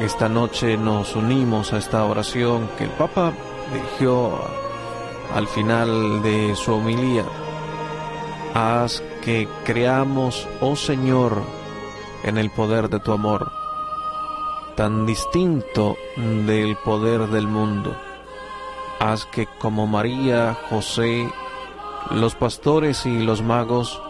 [0.01, 3.33] Esta noche nos unimos a esta oración que el Papa
[3.73, 4.41] dirigió
[5.35, 7.25] al final de su homilía.
[8.55, 11.43] Haz que creamos, oh Señor,
[12.23, 13.51] en el poder de tu amor,
[14.77, 17.95] tan distinto del poder del mundo.
[19.05, 21.31] Haz que como María, José,
[22.11, 24.01] los pastores y los magos,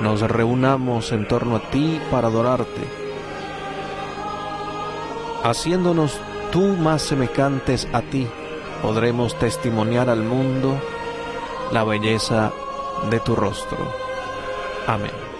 [0.00, 2.80] nos reunamos en torno a ti para adorarte,
[5.44, 6.18] haciéndonos
[6.50, 8.26] tú más semejantes a ti,
[8.80, 10.80] podremos testimoniar al mundo
[11.70, 12.52] la belleza
[13.10, 13.76] de tu rostro.
[14.86, 15.35] Amén.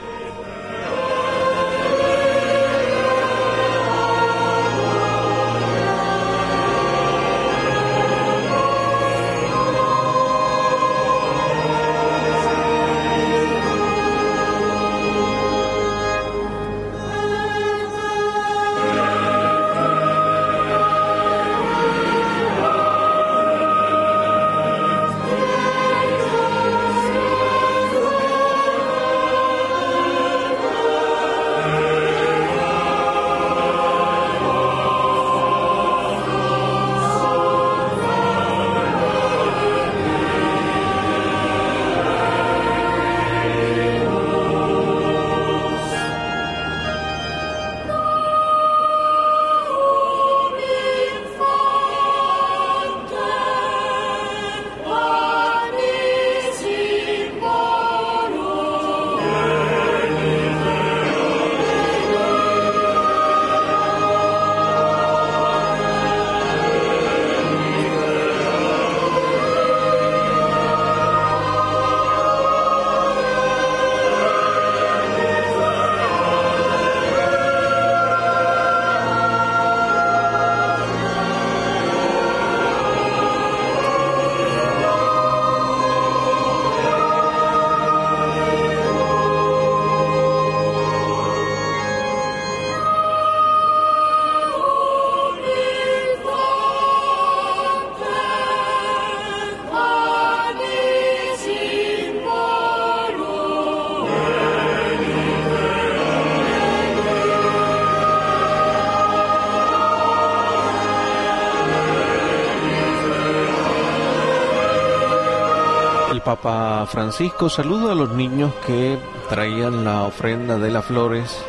[116.27, 118.99] Papa Francisco saluda a los niños que
[119.29, 121.41] traían la ofrenda de las flores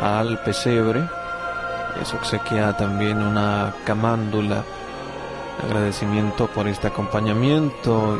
[0.00, 1.08] al pesebre.
[2.02, 4.64] Eso obsequia también una camándula.
[5.64, 8.18] Agradecimiento por este acompañamiento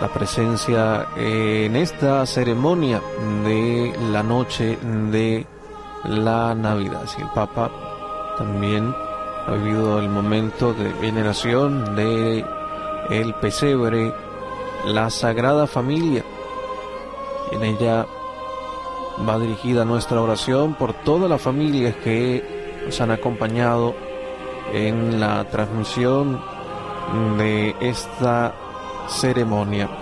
[0.00, 3.00] y la presencia en esta ceremonia
[3.44, 4.80] de la noche
[5.12, 5.46] de
[6.06, 7.06] la Navidad.
[7.06, 7.70] Si el Papa
[8.36, 8.92] también
[9.46, 12.44] ha vivido el momento de veneración de
[13.20, 14.12] el pesebre,
[14.86, 16.24] la Sagrada Familia.
[17.50, 18.06] En ella
[19.28, 22.42] va dirigida nuestra oración por todas las familias que
[22.86, 23.94] nos han acompañado
[24.72, 26.40] en la transmisión
[27.36, 28.54] de esta
[29.08, 30.01] ceremonia.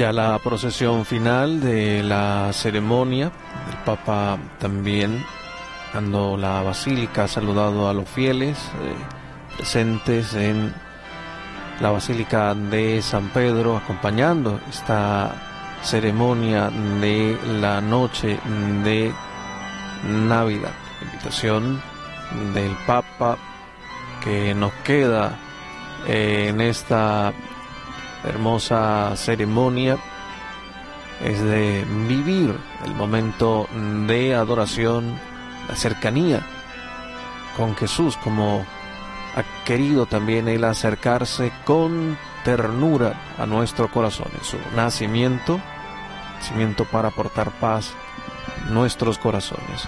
[0.00, 3.30] Ya la procesión final de la ceremonia,
[3.70, 5.22] el Papa también
[5.92, 8.94] dando la basílica, ha saludado a los fieles eh,
[9.58, 10.72] presentes en
[11.82, 15.34] la Basílica de San Pedro, acompañando esta
[15.82, 18.40] ceremonia de la noche
[18.82, 19.12] de
[20.08, 20.72] Navidad.
[21.02, 21.78] Invitación
[22.54, 23.36] del Papa
[24.24, 25.38] que nos queda
[26.08, 27.34] eh, en esta
[28.24, 29.98] hermosa ceremonia
[31.24, 33.68] es de vivir el momento
[34.06, 35.18] de adoración,
[35.68, 36.40] la cercanía
[37.56, 38.64] con Jesús, como
[39.36, 45.60] ha querido también Él acercarse con ternura a nuestro corazón, en su nacimiento,
[46.38, 47.92] nacimiento para aportar paz
[48.66, 49.86] a nuestros corazones.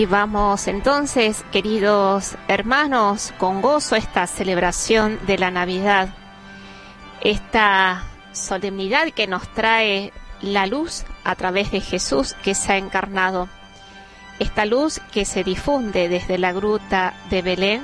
[0.00, 6.08] Vivamos entonces, queridos hermanos, con gozo esta celebración de la Navidad,
[7.20, 13.50] esta solemnidad que nos trae la luz a través de Jesús que se ha encarnado,
[14.38, 17.82] esta luz que se difunde desde la gruta de Belén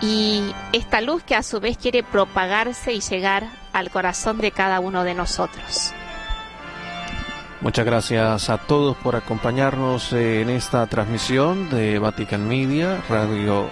[0.00, 4.80] y esta luz que a su vez quiere propagarse y llegar al corazón de cada
[4.80, 5.92] uno de nosotros.
[7.62, 13.68] Muchas gracias a todos por acompañarnos en esta transmisión de Vatican Media, Radio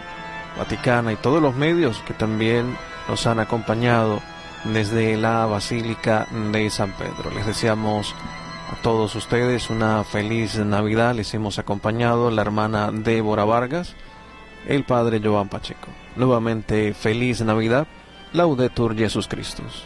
[0.59, 2.77] Vaticana y todos los medios que también
[3.09, 4.21] nos han acompañado
[4.65, 7.31] desde la Basílica de San Pedro.
[7.35, 8.15] Les deseamos
[8.71, 11.15] a todos ustedes una feliz Navidad.
[11.15, 13.95] Les hemos acompañado la hermana Débora Vargas,
[14.67, 15.89] el padre Joan Pacheco.
[16.15, 17.87] Nuevamente, feliz Navidad.
[18.35, 19.85] Laudetur Jesus Christus.